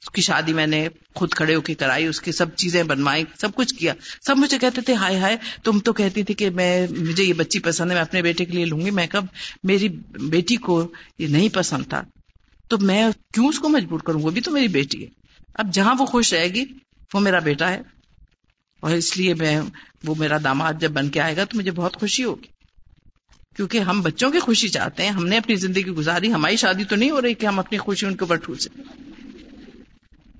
[0.02, 3.24] اس کی شادی میں نے خود کھڑے ہو کے کرائی، اس کی سب چیزیں بنوائی،
[3.40, 3.94] سب کچھ کیا۔
[4.26, 7.58] سب مجھے کہتے تھے، ہائے ہائے، تم تو کہتی تھی کہ میں، مجھے یہ بچی
[7.58, 9.24] پسند ہے، میں اپنے بیٹے کے لیے لوں گی۔ میں کب
[9.62, 9.88] میری
[10.20, 12.02] بیٹی کو یہ نہیں پسند تھا۔
[12.68, 15.08] تو میں کیوں اس کو مجبور کروں؟ وہ بھی تو میری بیٹی ہے۔
[15.54, 16.64] اب جہاں وہ خوش رہے گی،
[17.14, 17.80] وہ میرا بیٹا ہے۔
[18.80, 19.60] اور اس لیے میں،
[20.04, 22.46] وہ میرا داماد جب بن کے آئے گا تو مجھے بہت خوشی ہوگی۔
[23.56, 26.96] کیونکہ ہم بچوں کی خوشی چاہتے ہیں۔ ہم نے اپنی زندگی گزاری، ہماری شادی تو
[26.96, 28.82] نہیں ہو رہی کہ ہم اپنی خوشی ان کے اوپر ٹھوسیں۔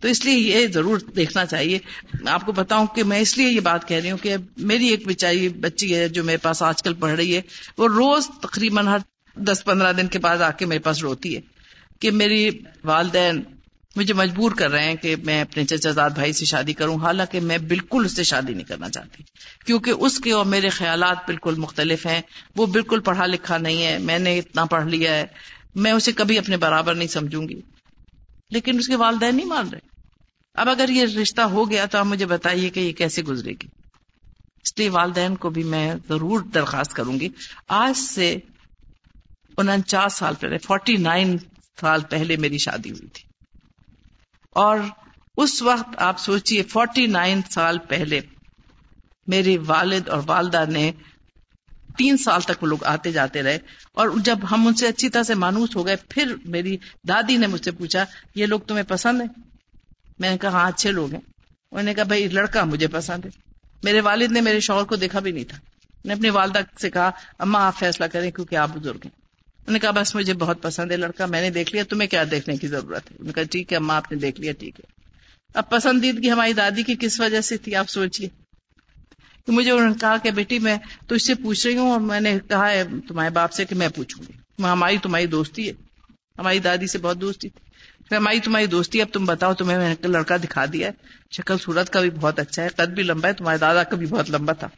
[0.01, 1.79] تو اس لیے یہ ضرور دیکھنا چاہیے۔
[2.27, 5.07] آپ کو بتاؤں کہ میں اس لیے یہ بات کہہ رہی ہوں کہ میری ایک
[5.07, 7.41] بچاری بچی ہے جو میرے پاس آج کل پڑھ رہی ہے،
[7.79, 8.99] وہ روز تقریباً ہر
[9.37, 11.41] دس پندرہ دن کے بعد آ کے میرے پاس روتی ہے
[12.01, 12.49] کہ میری
[12.85, 13.43] والدین
[13.97, 17.41] مجھے مجبور کر رہے ہیں کہ میں اپنے چچا زاد بھائی سے شادی کروں۔ حالانکہ
[17.41, 19.23] میں بالکل اس سے شادی نہیں کرنا چاہتی،
[19.67, 22.21] کیونکہ اس کے اور میرے خیالات بالکل مختلف ہیں۔
[22.57, 25.27] وہ بالکل پڑھا لکھا نہیں ہے، میں نے اتنا پڑھ لیا ہے،
[25.75, 27.61] میں اسے کبھی اپنے برابر نہیں سمجھوں گی۔
[28.51, 29.79] لیکن اس کے والدین نہیں مان رہے۔
[30.55, 33.67] اب اگر یہ رشتہ ہو گیا تو آپ مجھے بتائیے کہ یہ کیسے گزرے گی۔
[34.63, 37.29] اس لیے والدین کو بھی میں ضرور درخواست کروں گی۔
[37.69, 38.37] آج سے
[39.57, 41.37] انچاس سال پہلے، فورٹی نائن
[41.81, 43.29] سال پہلے میری شادی ہوئی تھی۔
[44.51, 44.79] اور
[45.37, 48.21] اس وقت آپ سوچئے، فورٹی نائن سال پہلے
[49.27, 50.93] میرے والد اور والدہ نے
[51.99, 53.59] تین سال تک وہ لوگ آتے جاتے رہے
[53.93, 56.77] اور جب ہم ان سے اچھی طرح سے مانوس ہو گئے، پھر میری
[57.09, 59.29] دادی نے مجھ سے پوچھا، یہ لوگ تمہیں پسند ہیں؟
[60.19, 61.21] میں نے کہا ہاں اچھے لوگ ہیں۔
[61.73, 63.31] انہوں نے کہا، بھائی، لڑکا مجھے پسند ہے۔
[63.83, 66.91] میرے والد نے میرے شوہر کو دیکھا بھی نہیں تھا۔ میں نے اپنی والدہ سے
[66.91, 69.11] کہا اما آپ فیصلہ کریں، کیونکہ آپ بزرگ ہیں۔
[69.45, 72.25] انہوں نے کہا، بس مجھے بہت پسند ہے لڑکا، میں نے دیکھ لیا، تمہیں کیا
[72.31, 74.81] دیکھنے کی ضرورت ہے؟ انہوں نے کہا، ٹھیک ہے اما آپ نے دیکھ لیا، ٹھیک
[74.81, 75.01] ہے۔
[75.55, 78.29] اب پسندیدگی ہماری دادی کی کس وجہ سے تھی؟ آپ سوچیے
[79.49, 82.01] تو مجھے انہوں نے کہا کہ بیٹی میں تو اس سے پوچھ رہی ہوں اور
[82.01, 85.73] میں نے کہا ہے تمہارے باپ سے کہ میں پوچھوں گی۔ ہماری تمہاری دوستی ہے۔
[86.39, 90.09] ہماری دادی سے بہت دوستی تھی۔ ہماری تمہاری دوستی اب تم بتاؤ، تمہیں میں نے
[90.09, 90.93] لڑکا دکھا دیا ہے۔
[91.37, 94.07] شکل صورت کا بھی بہت اچھا ہے، قد بھی لمبا ہے، تمہارے دادا کا بھی
[94.07, 94.69] بہت لمبا تھا۔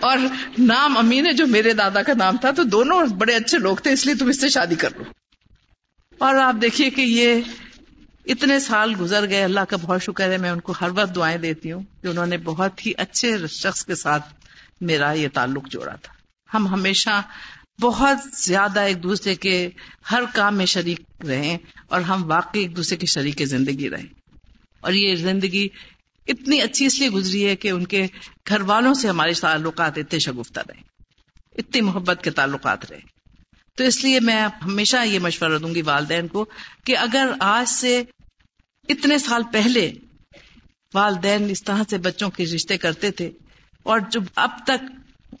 [0.00, 0.18] اور
[0.58, 3.92] نام امین ہے، جو میرے دادا کا نام تھا، تو دونوں بڑے اچھے لوگ تھے،
[3.92, 5.02] اس لیے تم اس سے شادی کر لو۔
[6.18, 7.40] اور آپ دیکھیے کہ یہ
[8.30, 11.38] اتنے سال گزر گئے، اللہ کا بہت شکر ہے، میں ان کو ہر وقت دعائیں
[11.38, 14.34] دیتی ہوں کہ انہوں نے بہت ہی اچھے شخص کے ساتھ
[14.80, 16.12] میرا یہ تعلق جوڑا تھا۔
[16.54, 17.20] ہم ہمیشہ
[17.80, 19.70] بہت زیادہ ایک دوسرے کے
[20.10, 21.56] ہر کام میں شریک رہے
[21.88, 24.06] اور ہم واقعی ایک دوسرے کے شریک زندگی رہے
[24.80, 25.68] اور یہ زندگی
[26.28, 28.06] اتنی اچھی اس لیے گزری ہے کہ ان کے
[28.48, 30.80] گھر والوں سے ہمارے تعلقات اتنے شگفتہ رہے
[31.58, 33.00] اتنی محبت کے تعلقات رہے
[33.76, 36.46] تو اس لیے میں ہمیشہ یہ مشورہ دوں گی والدین کو
[36.84, 38.02] کہ اگر آج سے
[38.90, 39.92] اتنے سال پہلے
[40.94, 43.30] والدین اس طرح سے بچوں کے رشتے کرتے تھے
[43.82, 44.84] اور جو اب تک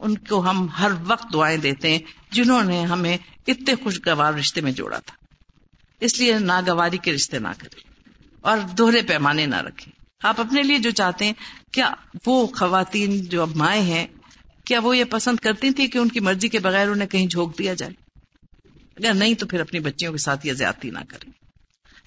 [0.00, 1.98] ان کو ہم ہر وقت دعائیں دیتے ہیں
[2.30, 5.16] جنہوں نے ہمیں اتنے خوشگوار رشتے میں جوڑا تھا۔
[6.00, 7.92] اس لیے ناگواری کے رشتے نہ کریں
[8.40, 9.92] اور دوہرے پیمانے نہ رکھیں۔
[10.22, 11.32] آپ اپنے لیے جو چاہتے ہیں،
[11.72, 11.94] کیا
[12.26, 14.06] وہ خواتین جو اب مائیں ہیں،
[14.64, 17.58] کیا وہ یہ پسند کرتی تھی کہ ان کی مرضی کے بغیر انہیں کہیں جھونک
[17.58, 17.92] دیا جائے؟
[18.96, 21.39] اگر نہیں تو پھر اپنی بچیوں کے ساتھ یہ زیادتی نہ کریں۔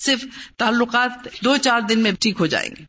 [0.05, 0.25] صرف
[0.57, 2.83] تعلقات دو چار دن میں ٹھیک ہو جائیں گے۔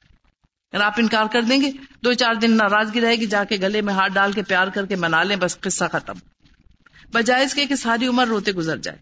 [0.72, 1.70] اگر آپ انکار کر دیں گے
[2.04, 4.86] دو چار دن ناراضگی رہے گی جا کے گلے میں ہاتھ ڈال کے پیار کر
[4.86, 6.14] کے منا لیں بس قصہ ختم۔
[7.12, 8.98] بجائے اس کے کہ ساری عمر روتے گزر جائے۔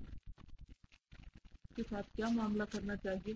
[1.77, 3.35] کے ساتھ کیا معاملہ کرنا چاہیے؟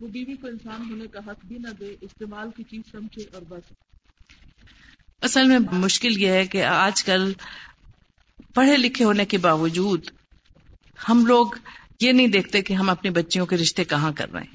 [0.00, 3.42] وہ بیوی کو انسان ہونے کا حق بھی نہ دے استعمال کی چیز سمجھے اور
[3.48, 3.72] بس۔
[5.22, 7.32] اصل میں مشکل یہ ہے کہ آج کل
[8.54, 10.06] پڑھے لکھے ہونے کے باوجود
[11.08, 11.46] ہم لوگ
[12.00, 14.54] یہ نہیں دیکھتے کہ ہم اپنی بچیوں کے رشتے کہاں کر رہے ہیں۔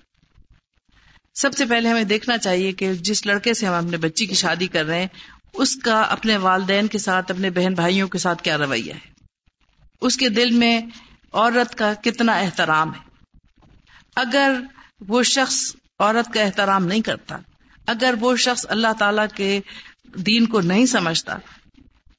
[1.36, 4.68] سب سے پہلے ہمیں دیکھنا چاہیے کہ جس لڑکے سے ہم اپنے بچی کی شادی
[4.68, 5.08] کر رہے ہیں،
[5.54, 9.00] اس کا اپنے والدین کے ساتھ، اپنے بہن بھائیوں کے ساتھ کیا رویہ ہے؟
[10.02, 10.82] اس کے دل میں
[11.34, 13.00] عورت کا کتنا احترام ہے؟
[14.16, 14.62] اگر
[15.08, 17.38] وہ شخص عورت کا احترام نہیں کرتا،
[17.88, 19.60] اگر وہ شخص اللہ تعالی کے
[20.16, 21.38] دین کو نہیں سمجھتا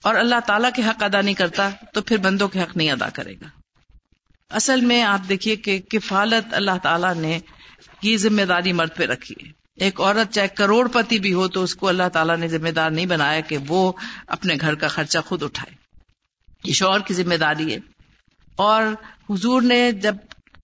[0.02, 3.08] اور اللہ تعالیٰ کے حق ادا نہیں کرتا، تو پھر بندوں کے حق نہیں ادا
[3.08, 3.61] کرے گا۔
[4.52, 7.38] اصل میں آپ دیکھیے کہ کفالت اللہ تعالیٰ نے
[8.02, 11.62] یہ ذمہ داری مرد پہ رکھی ہے۔ ایک عورت چاہے کروڑ پتی بھی ہو تو
[11.62, 13.92] اس کو اللہ تعالیٰ نے ذمہ دار نہیں بنایا کہ وہ
[14.26, 15.74] اپنے گھر کا خرچہ خود اٹھائے۔
[16.64, 17.78] یہ شوہر کی ذمہ داری ہے۔
[18.56, 18.82] اور
[19.30, 20.16] حضور نے جب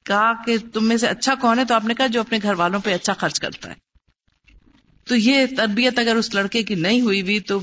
[0.04, 2.54] کہا کہ تم میں سے اچھا کون ہے تو آپ نے کہا جو اپنے گھر
[2.54, 3.74] والوں پہ اچھا خرچ کرتا ہے۔
[5.04, 7.60] تو یہ تربیت اگر اس لڑکے کی نہیں ہوئی ہوئی تو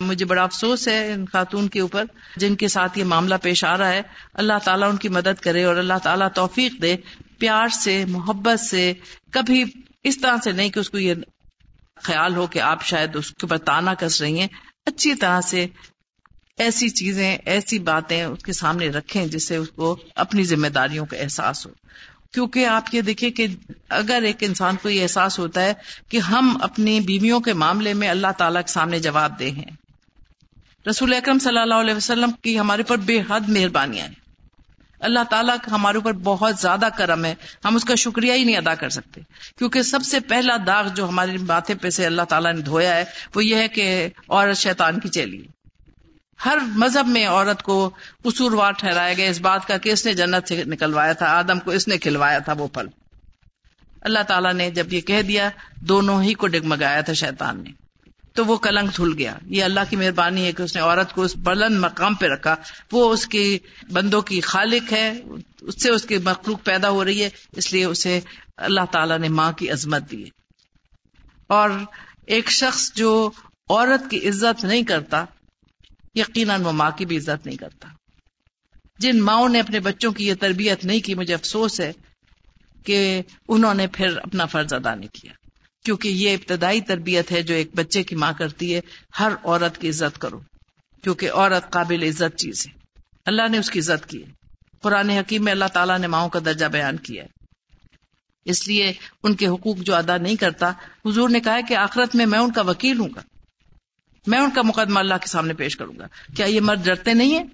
[0.00, 2.04] مجھے بڑا افسوس ہے ان خاتون کے اوپر،
[2.36, 4.02] جن کے ساتھ یہ معاملہ پیش آ رہا ہے۔
[4.34, 6.96] اللہ تعالیٰ ان کی مدد کرے اور اللہ تعالیٰ توفیق دے۔
[7.38, 8.92] پیار سے، محبت سے،
[9.30, 9.64] کبھی
[10.04, 11.14] اس طرح سے نہیں کہ اس کو یہ
[11.96, 14.48] خیال ہو کہ آپ شاید اس کے اوپر تانا کس رہی ہیں۔
[14.86, 15.66] اچھی طرح سے
[16.58, 21.06] ایسی چیزیں، ایسی باتیں اس کے سامنے رکھیں جس سے اس کو اپنی ذمہ داریوں
[21.06, 21.72] کا احساس ہو۔
[22.32, 23.46] کیونکہ آپ یہ دیکھیں کہ
[23.88, 25.72] اگر ایک انسان کو یہ احساس ہوتا ہے
[26.08, 29.83] کہ ہم اپنی بیویوں کے معاملے میں اللہ تعالی کے سامنے جواب دے ہیں
[30.90, 34.14] رسول اکرم صلی اللہ علیہ وسلم کی ہمارے پر بے حد مہربانیاں ہیں
[35.00, 38.56] اللہ تعالیٰ کا ہمارے اوپر بہت زیادہ کرم ہے۔ ہم اس کا شکریہ ہی نہیں
[38.56, 39.20] ادا کر سکتے۔
[39.58, 43.04] کیونکہ سب سے پہلا داغ جو ہماری ماتھے پہ سے اللہ تعالیٰ نے دھویا ہے،
[43.34, 45.42] وہ یہ ہے کہ عورت شیطان کی چلی
[46.44, 47.90] ہر مذہب میں عورت کو
[48.22, 51.70] قصوروار ٹھہرایا گیا اس بات کا کہ اس نے جنت سے نکلوایا تھا، آدم کو
[51.70, 52.86] اس نے کھلوایا تھا وہ پھل۔
[54.00, 57.83] اللہ تعالیٰ نے جب یہ کہہ دیا، دونوں ہی کو ڈگمگایا تھا شیطان نے۔
[58.34, 61.22] تو وہ کلنگ دھل گیا۔ یہ اللہ کی مہربانی ہے کہ اس نے عورت کو
[61.22, 62.54] اس بلند مقام پہ رکھا۔
[62.92, 63.58] وہ اس کی
[63.92, 65.22] بندوں کی خالق ہے،
[65.60, 68.20] اس سے اس کی مخلوق پیدا ہو رہی ہے، اس لیے اسے
[68.56, 70.24] اللہ تعالیٰ نے ماں کی عظمت دی
[71.46, 71.70] اور
[72.26, 73.30] ایک شخص جو
[73.70, 75.24] عورت کی عزت نہیں کرتا،
[76.14, 77.88] یقیناً وہ ماں کی بھی عزت نہیں کرتا۔
[78.98, 81.92] جن ماؤں نے اپنے بچوں کی یہ تربیت نہیں کی، مجھے افسوس ہے
[82.84, 85.32] کہ انہوں نے پھر اپنا فرض ادا نہیں کیا۔
[85.84, 88.80] کیونکہ یہ ابتدائی تربیت ہے جو ایک بچے کی ماں کرتی ہے،
[89.18, 90.40] ہر عورت کی عزت کرو،
[91.02, 92.72] کیونکہ عورت قابل عزت چیز ہے۔
[93.26, 94.30] اللہ نے اس کی عزت کی ہے۔
[94.82, 97.28] قرآن حکیم میں اللہ تعالیٰ نے ماؤں کا درجہ بیان کیا ہے۔
[98.44, 100.68] اس لیے ان کے حقوق جو ادا نہیں کرتا،
[101.04, 103.20] حضور نے کہا کہ آخرت میں میں ان کا وکیل ہوں گا۔
[104.26, 106.06] میں ان کا مقدمہ اللہ کے سامنے پیش کروں گا۔
[106.36, 107.44] کیا یہ مرد ڈرتے نہیں ہیں؟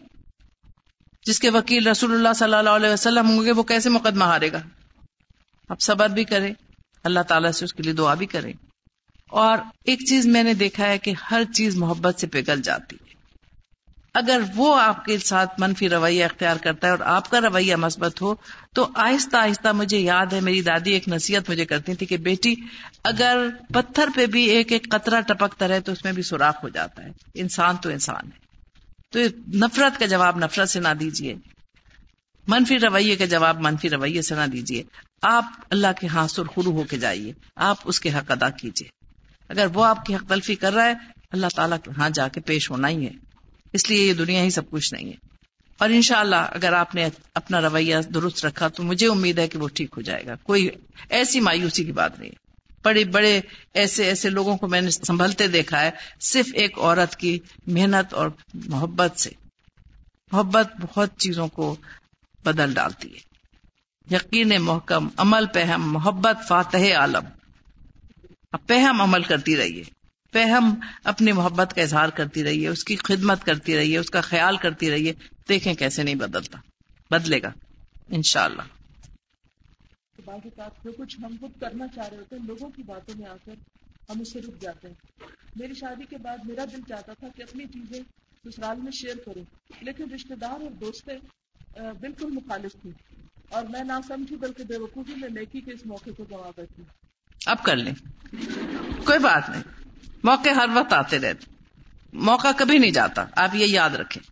[1.26, 4.53] جس کے وکیل رسول اللہ صلی اللہ علیہ وسلم ہوں گے، وہ کیسے مقدمہ ہارے
[4.53, 4.62] گا؟
[5.68, 6.53] اب صبر بھی کرے
[7.05, 8.53] اللہ تعالیٰ سے اس کے لیے دعا بھی کریں۔
[9.28, 13.11] اور ایک چیز میں نے دیکھا ہے کہ ہر چیز محبت سے پگل جاتی ہے۔
[14.14, 18.22] اگر وہ آپ کے ساتھ منفی رویہ اختیار کرتا ہے اور آپ کا رویہ مثبت
[18.22, 18.34] ہو،
[18.74, 22.55] تو آہستہ آہستہ مجھے یاد ہے، میری دادی ایک نصیحت مجھے کرتی تھی کہ بیٹی،
[23.05, 26.68] اگر پتھر پہ بھی ایک ایک قطرہ ٹپکتا رہے تو اس میں بھی سوراخ ہو
[26.68, 28.51] جاتا ہے۔ انسان تو انسان ہے۔
[29.12, 29.18] تو
[29.55, 31.34] نفرت کا جواب نفرت سے نہ دیجیے
[32.48, 34.82] منفی رویے کا جواب منفی رویے سے نہ دیجیے
[35.22, 38.88] آپ اللہ کے ہاں سرخرو ہو کے جائیے۔ آپ اس کے حق ادا کیجیے۔
[39.48, 40.94] اگر وہ آپ کی حق تلفی کر رہا ہے،
[41.30, 43.10] اللہ تعالیٰ کے ہاں جا کے پیش ہونا ہی ہے۔
[43.72, 45.14] اس لیے یہ دنیا ہی سب کچھ نہیں ہے۔
[45.78, 49.68] اور انشاءاللہ اگر آپ نے اپنا رویہ درست رکھا تو مجھے امید ہے کہ وہ
[49.74, 50.68] ٹھیک ہو جائے گا۔ کوئی
[51.08, 52.30] ایسی مایوسی کی بات نہیں
[52.82, 53.40] بڑے بڑے
[53.74, 55.90] ایسے ایسے لوگوں کو میں نے سنبھلتے دیکھا ہے،
[56.20, 59.30] صرف ایک عورت کی محنت اور محبت سے۔
[60.32, 61.76] محبت بہت چیزوں کو
[62.44, 63.30] بدل ڈالتی ہے۔
[64.11, 67.24] یقین محکم، عمل پہم محبت، فاتح عالم۔
[68.66, 69.82] پہم عمل کرتی رہیے۔
[70.32, 74.56] پہم اپنی محبت کا اظہار کرتی رہیے، اس کی خدمت کرتی رہیے، اس کا خیال
[74.56, 75.12] کرتی رہیے۔
[75.48, 76.58] دیکھیں کیسے نہیں بدلتا۔
[77.11, 77.52] بدلے گا
[78.08, 78.62] ان شاء اللہ
[80.84, 83.52] جو کچھ ہم خود کرنا چاہ رہے ہوتے ہیں، لوگوں کی باتوں میں آ کر
[84.11, 84.94] ہم اسے رک جاتے ہیں۔
[85.56, 88.00] میری شادی کے بعد میرا دل چاہتا تھا کہ اپنی چیزیں
[88.44, 89.44] سسرال میں شیئر کروں،
[89.80, 91.18] لیکن رشتے دار اور دوستیں
[92.00, 92.90] بالکل مخالف تھی
[93.51, 96.82] اور میں نہ سمجھی بلکہ بے وقوفی میں نیکی کے اس موقع کو گوا بیٹھی
[97.46, 97.94] اب کر لیں۔
[99.05, 99.62] کوئی بات نہیں۔
[100.24, 101.55] موقع ہر وقت آتے رہتے۔
[102.12, 104.22] موقع کبھی نہیں جاتا۔ آپ یہ یاد رکھیں۔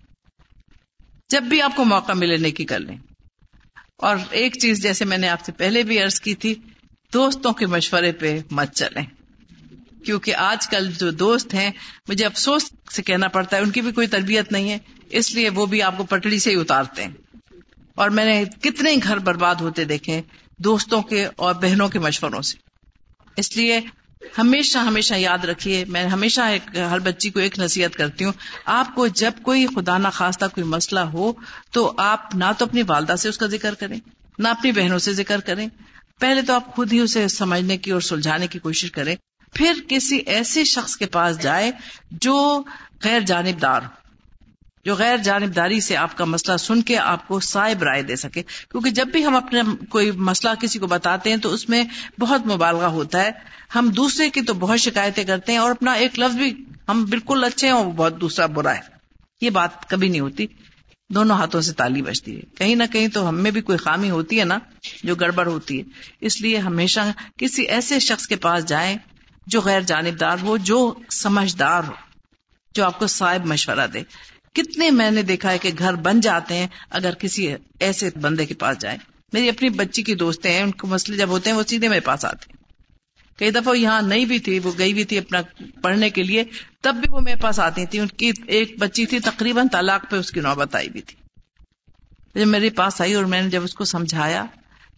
[1.29, 2.97] جب بھی آپ کو موقع ملے نیکی کر لیں۔
[3.97, 6.55] اور ایک چیز جیسے میں نے آپ سے پہلے بھی عرض کی تھی،
[7.13, 9.07] دوستوں کے مشورے پہ مت چلیں۔
[10.05, 11.71] کیونکہ آج کل جو دوست ہیں،
[12.09, 14.79] مجھے افسوس سے کہنا پڑتا ہے، ان کی بھی کوئی تربیت نہیں ہے،
[15.11, 17.11] اس لیے وہ بھی آپ کو پٹڑی سے ہی اتارتے ہیں۔
[17.99, 20.23] اور میں نے کتنے گھر برباد ہوتے دیکھے
[20.59, 22.57] دوستوں کے اور بہنوں کے مشوروں سے۔
[23.37, 23.81] اس لیے
[24.39, 28.33] ہمیشہ ہمیشہ یاد رکھیے، میں ہمیشہ ایک ہر بچی کو ایک نصیحت کرتی ہوں،
[28.65, 31.33] آپ کو جب کوئی خدا نہ خواستہ کوئی مسئلہ ہو
[31.73, 34.01] تو آپ نہ تو اپنی والدہ سے اس کا ذکر کریں،
[34.39, 35.69] نہ اپنی بہنوں سے ذکر کریں۔
[36.21, 39.17] پہلے تو آپ خود ہی اسے سمجھنے کی اور سلجھانے کی کوشش کریں۔
[39.53, 41.71] پھر کسی ایسے شخص کے پاس جائے
[42.11, 42.63] جو
[43.05, 43.98] غیر جانبدار ہو۔
[44.89, 48.43] جو غیر جانبداری سے آپ کا مسئلہ سن کے آپ کو صاحب رائے دے سکے۔
[48.43, 51.85] کیونکہ جب بھی ہم اپنے کوئی مسئلہ کسی کو بتاتے ہیں تو اس میں
[52.21, 53.31] بہت مبالغہ ہوتا ہے۔
[53.75, 57.45] ہم دوسرے کی تو بہت شکایتیں کرتے ہیں اور اپنا ایک لفظ بھی ہم بالکل
[57.45, 58.81] اچھے ہیں اور بہت دوسرا برا ہے۔
[59.41, 60.47] یہ بات کبھی نہیں ہوتی۔
[61.11, 64.11] دونوں ہاتھوں سے تالی بجتی ہے۔ کہیں نہ کہیں تو ہم میں بھی کوئی خامی
[64.11, 64.59] ہوتی ہے نا
[65.03, 65.85] جو گڑبڑ ہوتی ہے۔
[66.21, 67.01] اس لیے ہمیشہ
[67.37, 68.97] کسی ایسے شخص کے پاس جائیں
[69.47, 71.93] جو غیر جانبدار ہو، جو سمجھدار ہو،
[72.75, 74.03] جو آپ کو صاحب مشورہ دے۔
[74.55, 78.55] کتنے میں نے دیکھا ہے کہ گھر بن جاتے ہیں اگر کسی ایسے بندے کے
[78.55, 78.99] پاس جائیں۔
[79.33, 82.01] میری اپنی بچی کی دوستیں ہیں، ان کو مسئلے جب ہوتے ہیں وہ سیدھے میرے
[82.01, 82.59] پاس آتے ہیں۔
[83.39, 85.41] کئی دفعہ یہاں نہیں بھی تھی، وہ گئی بھی تھی اپنا
[85.83, 86.45] پڑھنے کے لیے،
[86.83, 90.17] تب بھی وہ میرے پاس آتی تھی ان کی ایک بچی تھی، تقریباً طلاق پہ
[90.17, 91.17] اس کی نوبت آئی بھی تھی۔
[92.35, 94.45] جب میرے پاس آئی اور میں نے جب اس کو سمجھایا،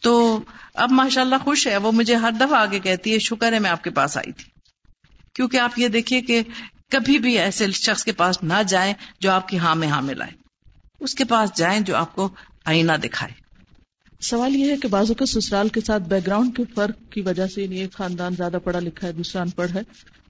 [0.03, 0.41] تو
[0.75, 3.71] اب ماشاء اللہ خوش ہے۔ وہ مجھے ہر دفعہ آگے کہتی ہے، شکر ہے میں
[3.71, 4.45] آپ کے پاس آئی تھی۔
[5.35, 6.43] کیونکہ آپ یہ دیکھیے کہ
[6.91, 10.31] کبھی بھی ایسے شخص کے پاس نہ جائیں جو آپ کی ہاں میں ہاں ملائے
[11.01, 12.29] اس کے پاس جائیں جو آپ کو
[12.65, 13.33] آئینہ دکھائے۔
[14.21, 17.47] سوال یہ ہے کہ بازو کے سسرال کے ساتھ بیک گراؤنڈ کے فرق کی وجہ
[17.47, 19.81] سے یعنی ایک خاندان زیادہ پڑھا لکھا ہے دوسرا ان پڑھ ہے۔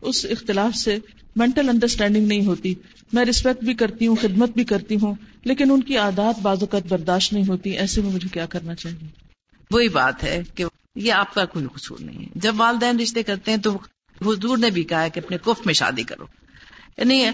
[0.01, 0.99] اس اختلاف سے
[1.37, 2.75] مینٹل انڈرسٹینڈنگ نہیں ہوتی۔
[3.13, 7.33] میں رسپیکٹ بھی کرتی ہوں خدمت بھی کرتی ہوں لیکن ان کی عادات بازوقت برداشت
[7.33, 9.09] نہیں ہوتی۔ ایسے میں مجھے کیا کرنا چاہیے؟
[9.71, 13.51] وہی بات ہے کہ یہ آپ کا کوئی قصور نہیں ہے۔ جب والدین رشتے کرتے
[13.51, 13.79] ہیں تو
[14.27, 16.27] حضور نے بھی کہا کہ اپنے کف میں شادی کرو۔
[16.99, 17.27] یعنی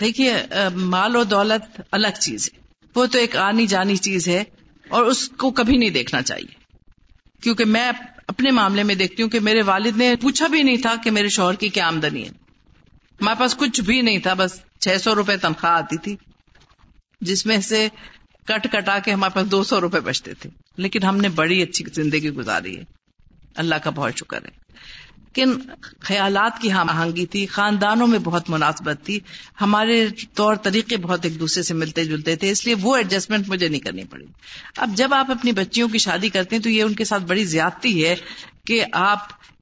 [0.00, 0.34] دیکھیے
[0.74, 2.60] مال و دولت الگ چیز ہے۔
[2.94, 4.44] وہ تو ایک آنی جانی چیز ہے
[4.88, 6.54] اور اس کو کبھی نہیں دیکھنا چاہیے۔
[7.42, 7.92] کیونکہ میں
[8.26, 11.28] اپنے معاملے میں دیکھتی ہوں کہ میرے والد نے پوچھا بھی نہیں تھا کہ میرے
[11.28, 12.30] شوہر کی کیا آمدنی ہے۔
[13.20, 16.16] ہمارے پاس کچھ بھی نہیں تھا، بس چھ سو روپے تنخواہ آتی تھی،
[17.20, 17.88] جس میں سے
[18.44, 21.84] کٹ کٹا کے ہمارے پاس دو سو روپے بچتے تھے۔ لیکن ہم نے بڑی اچھی
[21.92, 22.84] زندگی گزاری ہے۔
[23.56, 24.67] اللہ کا بہت شکر ہے۔
[25.34, 25.50] کن
[26.00, 29.20] خیالات کی ہم آہنگی تھی، خاندانوں میں بہت مناسبت تھی۔
[29.60, 33.68] ہمارے طور طریقے بہت ایک دوسرے سے ملتے جلتے تھے، اس لیے وہ ایڈجسٹمنٹ مجھے
[33.68, 34.24] نہیں کرنی پڑی۔
[34.76, 37.44] اب جب آپ اپنی بچیوں کی شادی کرتے ہیں تو یہ ان کے ساتھ بڑی
[37.44, 38.16] زیادتی ہے
[38.66, 39.18] کہ آپ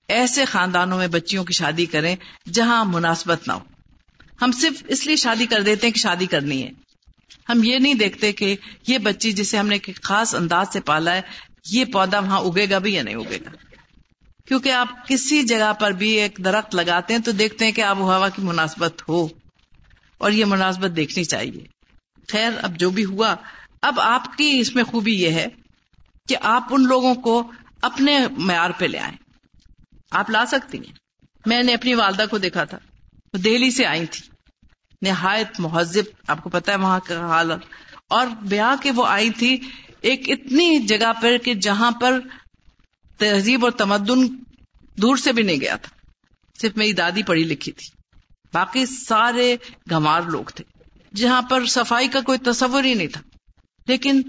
[0.08, 2.16] ایسے خاندانوں میں بچیوں کی شادی کریں
[2.52, 3.60] جہاں مناسبت نہ ہو۔
[4.42, 6.70] ہم صرف اس لیے شادی کر دیتے ہیں کہ شادی کرنی ہے۔
[7.48, 8.56] ہم یہ نہیں دیکھتے کہ
[8.86, 11.20] یہ بچی جسے ہم نے ایک خاص انداز سے پالا ہے،
[11.70, 13.50] یہ پودا وہاں اگے گا بھی یا نہیں اگے گا۔
[14.48, 18.00] کیونکہ آپ کسی جگہ پر بھی ایک درخت لگاتے ہیں تو دیکھتے ہیں کہ آب
[18.00, 19.28] و ہوا کی مناسبت ہو
[20.18, 21.64] اور یہ مناسبت دیکھنی چاہیے۔
[22.28, 23.36] خیر، اب جو بھی ہوا،
[23.82, 25.46] اب آپ کی اس میں خوبی یہ ہے
[26.28, 29.16] کہ آپ ان لوگوں کو اپنے معیار پہ لے آئیں۔
[30.10, 30.92] آپ لا سکتی ہیں۔
[31.46, 32.78] میں نے اپنی والدہ کو دیکھا تھا،
[33.32, 34.30] وہ دہلی سے آئی تھی
[35.02, 37.64] نہایت مہذب، آپ کو پتا ہے وہاں کا حالت
[38.08, 39.60] اور بیاہ کے وہ آئی تھی
[40.00, 42.20] ایک اتنی جگہ پر کہ جہاں پر
[43.18, 44.28] تہذیب اور تمدن
[44.96, 45.96] دور سے بھی نہیں گیا تھا۔
[46.60, 47.88] صرف میری دادی پڑھی لکھی تھی۔
[48.54, 49.56] باقی سارے
[49.90, 50.64] گمار لوگ تھے۔
[51.14, 53.20] جہاں پر صفائی کا کوئی تصور ہی نہیں تھا۔
[53.86, 54.22] لیکن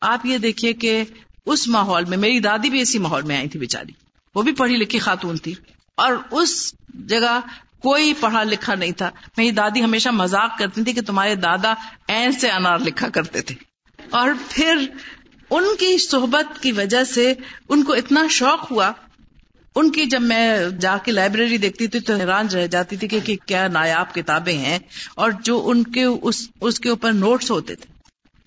[0.00, 1.04] آپ یہ دیکھیے کہ
[1.46, 3.92] اس ماحول میں میری دادی بھی اسی ماحول میں آئی تھی بیچاری۔
[4.34, 5.54] وہ بھی پڑھی لکھی خاتون تھی۔
[5.94, 7.40] اور اس جگہ
[7.82, 11.74] کوئی پڑھا لکھا نہیں تھا۔ میری دادی ہمیشہ مذاق کرتی تھی کہ تمہارے دادا
[12.08, 13.54] این سے انار لکھا کرتے تھے۔
[14.10, 14.86] اور پھر
[15.50, 17.34] ان کی صحبت کی وجہ سے
[17.68, 18.92] ان کو اتنا شوق ہوا۔
[19.76, 23.36] ان کی جب میں جا کے لائبریری دیکھتی تھی تو حیران رہ جاتی تھی کہ
[23.46, 24.78] کیا نایاب کتابیں ہیں
[25.14, 27.94] اور جو ان کے اس اس کے اوپر نوٹس ہوتے تھے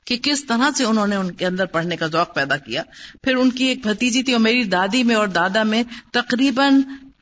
[0.06, 2.84] کہ کس طرح سے انہوں نے ان کے اندر پڑھنے کا ذوق پیدا کیا۔
[3.24, 5.84] پھر ان کی ایک بھتیجی تھی اور میری دادی میں اور دادا میں
[6.14, 6.82] تقریباً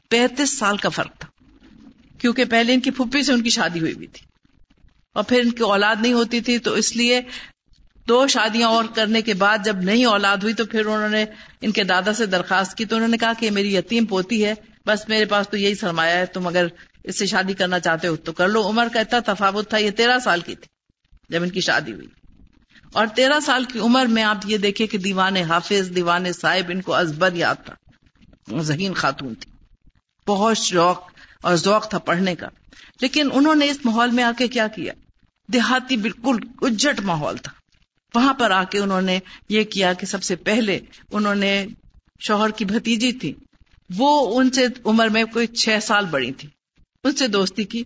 [0.09, 1.27] پینتیس سال کا فرق تھا۔
[2.17, 4.25] کیونکہ پہلے ان کی پھپھی سے ان کی شادی ہوئی ہوئی تھی
[5.13, 7.21] اور پھر ان کی اولاد نہیں ہوتی تھی تو اس لیے
[8.07, 11.25] دو شادیاں اور کرنے کے بعد جب نہیں اولاد ہوئی تو پھر انہوں نے
[11.61, 14.53] ان کے دادا سے درخواست کی تو انہوں نے کہا کہ میری یتیم پوتی ہے،
[14.85, 16.65] بس میرے پاس تو یہی سرمایہ ہے، تم اگر
[17.03, 19.91] اس سے شادی کرنا چاہتے ہو تو کر لو۔ عمر کا اتنا تفاوت تھا، یہ
[19.91, 20.67] تیرہ سال کی تھی
[21.29, 22.07] جب ان کی شادی ہوئی۔
[22.93, 26.81] اور تیرہ سال کی عمر میں آپ یہ دیکھیں کہ دیوان حافظ، دیوان صاحب، ان
[26.81, 27.75] کو ازبر یاد تھا۔
[28.61, 29.51] ذہین خاتون تھی۔
[30.27, 32.47] بہت شوق اور ذوق تھا پڑھنے کا۔
[33.01, 34.93] لیکن انہوں نے اس ماحول میں آ کے کیا کیا؟
[35.53, 37.64] دیہاتی بالکل اجٹ ماحول تھا۔
[38.15, 40.79] وہاں پر آ کے انہوں نے یہ کیا کہ سب سے پہلے
[41.11, 41.65] انہوں نے
[42.19, 43.33] شوہر کی بھتیجی تھی۔
[43.97, 46.49] وہ ان سے عمر میں کوئی چھ سال بڑی تھی۔
[47.03, 47.83] ان سے دوستی کی۔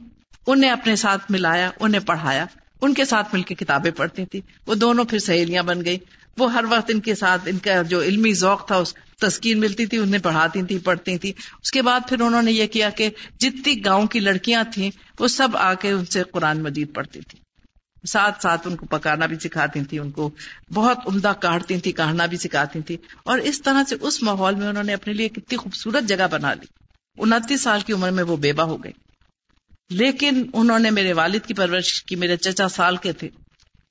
[0.47, 2.45] انہیں اپنے ساتھ ملایا، انہیں پڑھایا۔
[2.81, 5.97] ان کے ساتھ مل کے کتابیں پڑھتی تھی۔ وہ دونوں پھر سہیلیاں بن گئی۔
[6.37, 9.85] وہ ہر وقت ان کے ساتھ، ان کا جو علمی ذوق تھا، اس تسکین ملتی
[9.85, 13.09] تھی، انہیں پڑھاتی تھی، پڑھتی تھی۔ اس کے بعد پھر انہوں نے یہ کیا کہ
[13.39, 17.48] جتنی گاؤں کی لڑکیاں تھیں، وہ سب آ کے ان سے قرآن مجید پڑھتی تھی
[18.07, 20.29] ساتھ ساتھ ان کو پکانا بھی سکھاتی تھی ان کو
[20.73, 24.67] بہت عمدہ کاٹتی تھی کاٹنا بھی سکھاتی تھی اور اس طرح سے اس ماحول میں
[24.67, 26.65] انہوں نے اپنے لیے کتنی خوبصورت جگہ بنا لی۔
[27.17, 28.91] انتیس سال کی عمر میں وہ بیبا ہو گئی
[29.89, 33.29] لیکن انہوں نے میرے والد کی پرورش کی، میرے چچا سال کے تھے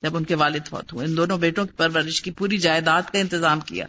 [0.01, 3.19] جب ان کے والد فوت ہوئے۔ ان دونوں بیٹوں کی پرورش کی پوری جائیداد کا
[3.19, 3.85] انتظام کیا۔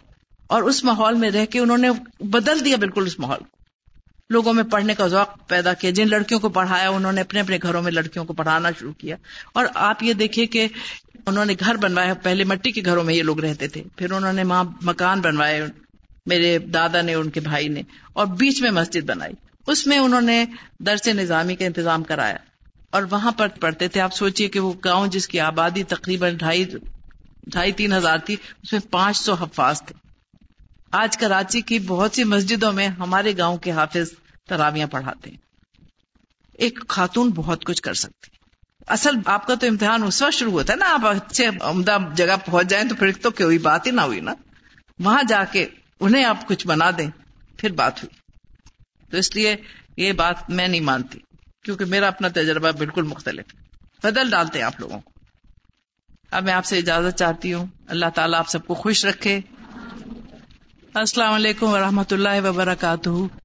[0.47, 3.60] اور اس ماحول میں رہ کے انہوں نے بدل دیا بالکل اس ماحول کو۔
[4.31, 7.57] لوگوں میں پڑھنے کا ذوق پیدا کیا، جن لڑکیوں کو پڑھایا انہوں نے اپنے اپنے
[7.61, 9.15] گھروں میں لڑکیوں کو پڑھانا شروع کیا۔
[9.53, 10.67] اور آپ یہ دیکھیے کہ
[11.25, 14.33] انہوں نے گھر بنوایا، پہلے مٹی کے گھروں میں یہ لوگ رہتے تھے۔ پھر انہوں
[14.33, 15.65] نے وہاں مکان بنوائے،
[16.25, 17.81] میرے دادا نے، ان کے بھائی نے،
[18.13, 19.33] اور بیچ میں مسجد بنائی۔
[19.67, 20.45] اس میں انہوں نے
[20.79, 22.37] درس نظامی کا انتظام کرایا۔
[22.89, 26.65] اور وہاں پر پڑھتے تھے۔ آپ سوچیے کہ وہ گاؤں جس کی آبادی تقریباً ڈھائی
[27.47, 29.95] ڈھائی تین ہزار تھی، اس میں پانچ سو حفاظ تھے۔
[30.91, 34.13] آج کراچی کی بہت سی مسجدوں میں ہمارے گاؤں کے حافظ
[34.51, 35.37] تراویاں پڑھاتے ہیں۔
[36.53, 38.41] ایک خاتون بہت کچھ کر سکتی
[38.87, 42.35] اصل آپ کا تو امتحان اس وقت شروع ہوتا ہے نا، آپ اچھے عمدہ جگہ
[42.45, 44.33] پہنچ جائیں تو پھر تو کوئی بات ہی نہ ہوئی نا۔
[44.99, 45.67] وہاں جا کے
[45.99, 47.09] انہیں آپ کچھ بنا دیں،
[47.57, 48.21] پھر بات ہوئی۔
[49.11, 49.55] تو اس لیے
[49.97, 51.19] یہ بات میں نہیں مانتی،
[51.63, 53.45] کیونکہ میرا اپنا تجربہ بالکل مختلف
[54.03, 55.11] بدل ڈالتے ہیں آپ لوگوں کو۔
[56.31, 59.39] اب میں آپ سے اجازت چاہتی ہوں۔ اللہ تعالیٰ آپ سب کو خوش رکھے۔
[60.93, 61.75] السلام علیکم و
[62.11, 63.41] اللہ وبرکاتہ۔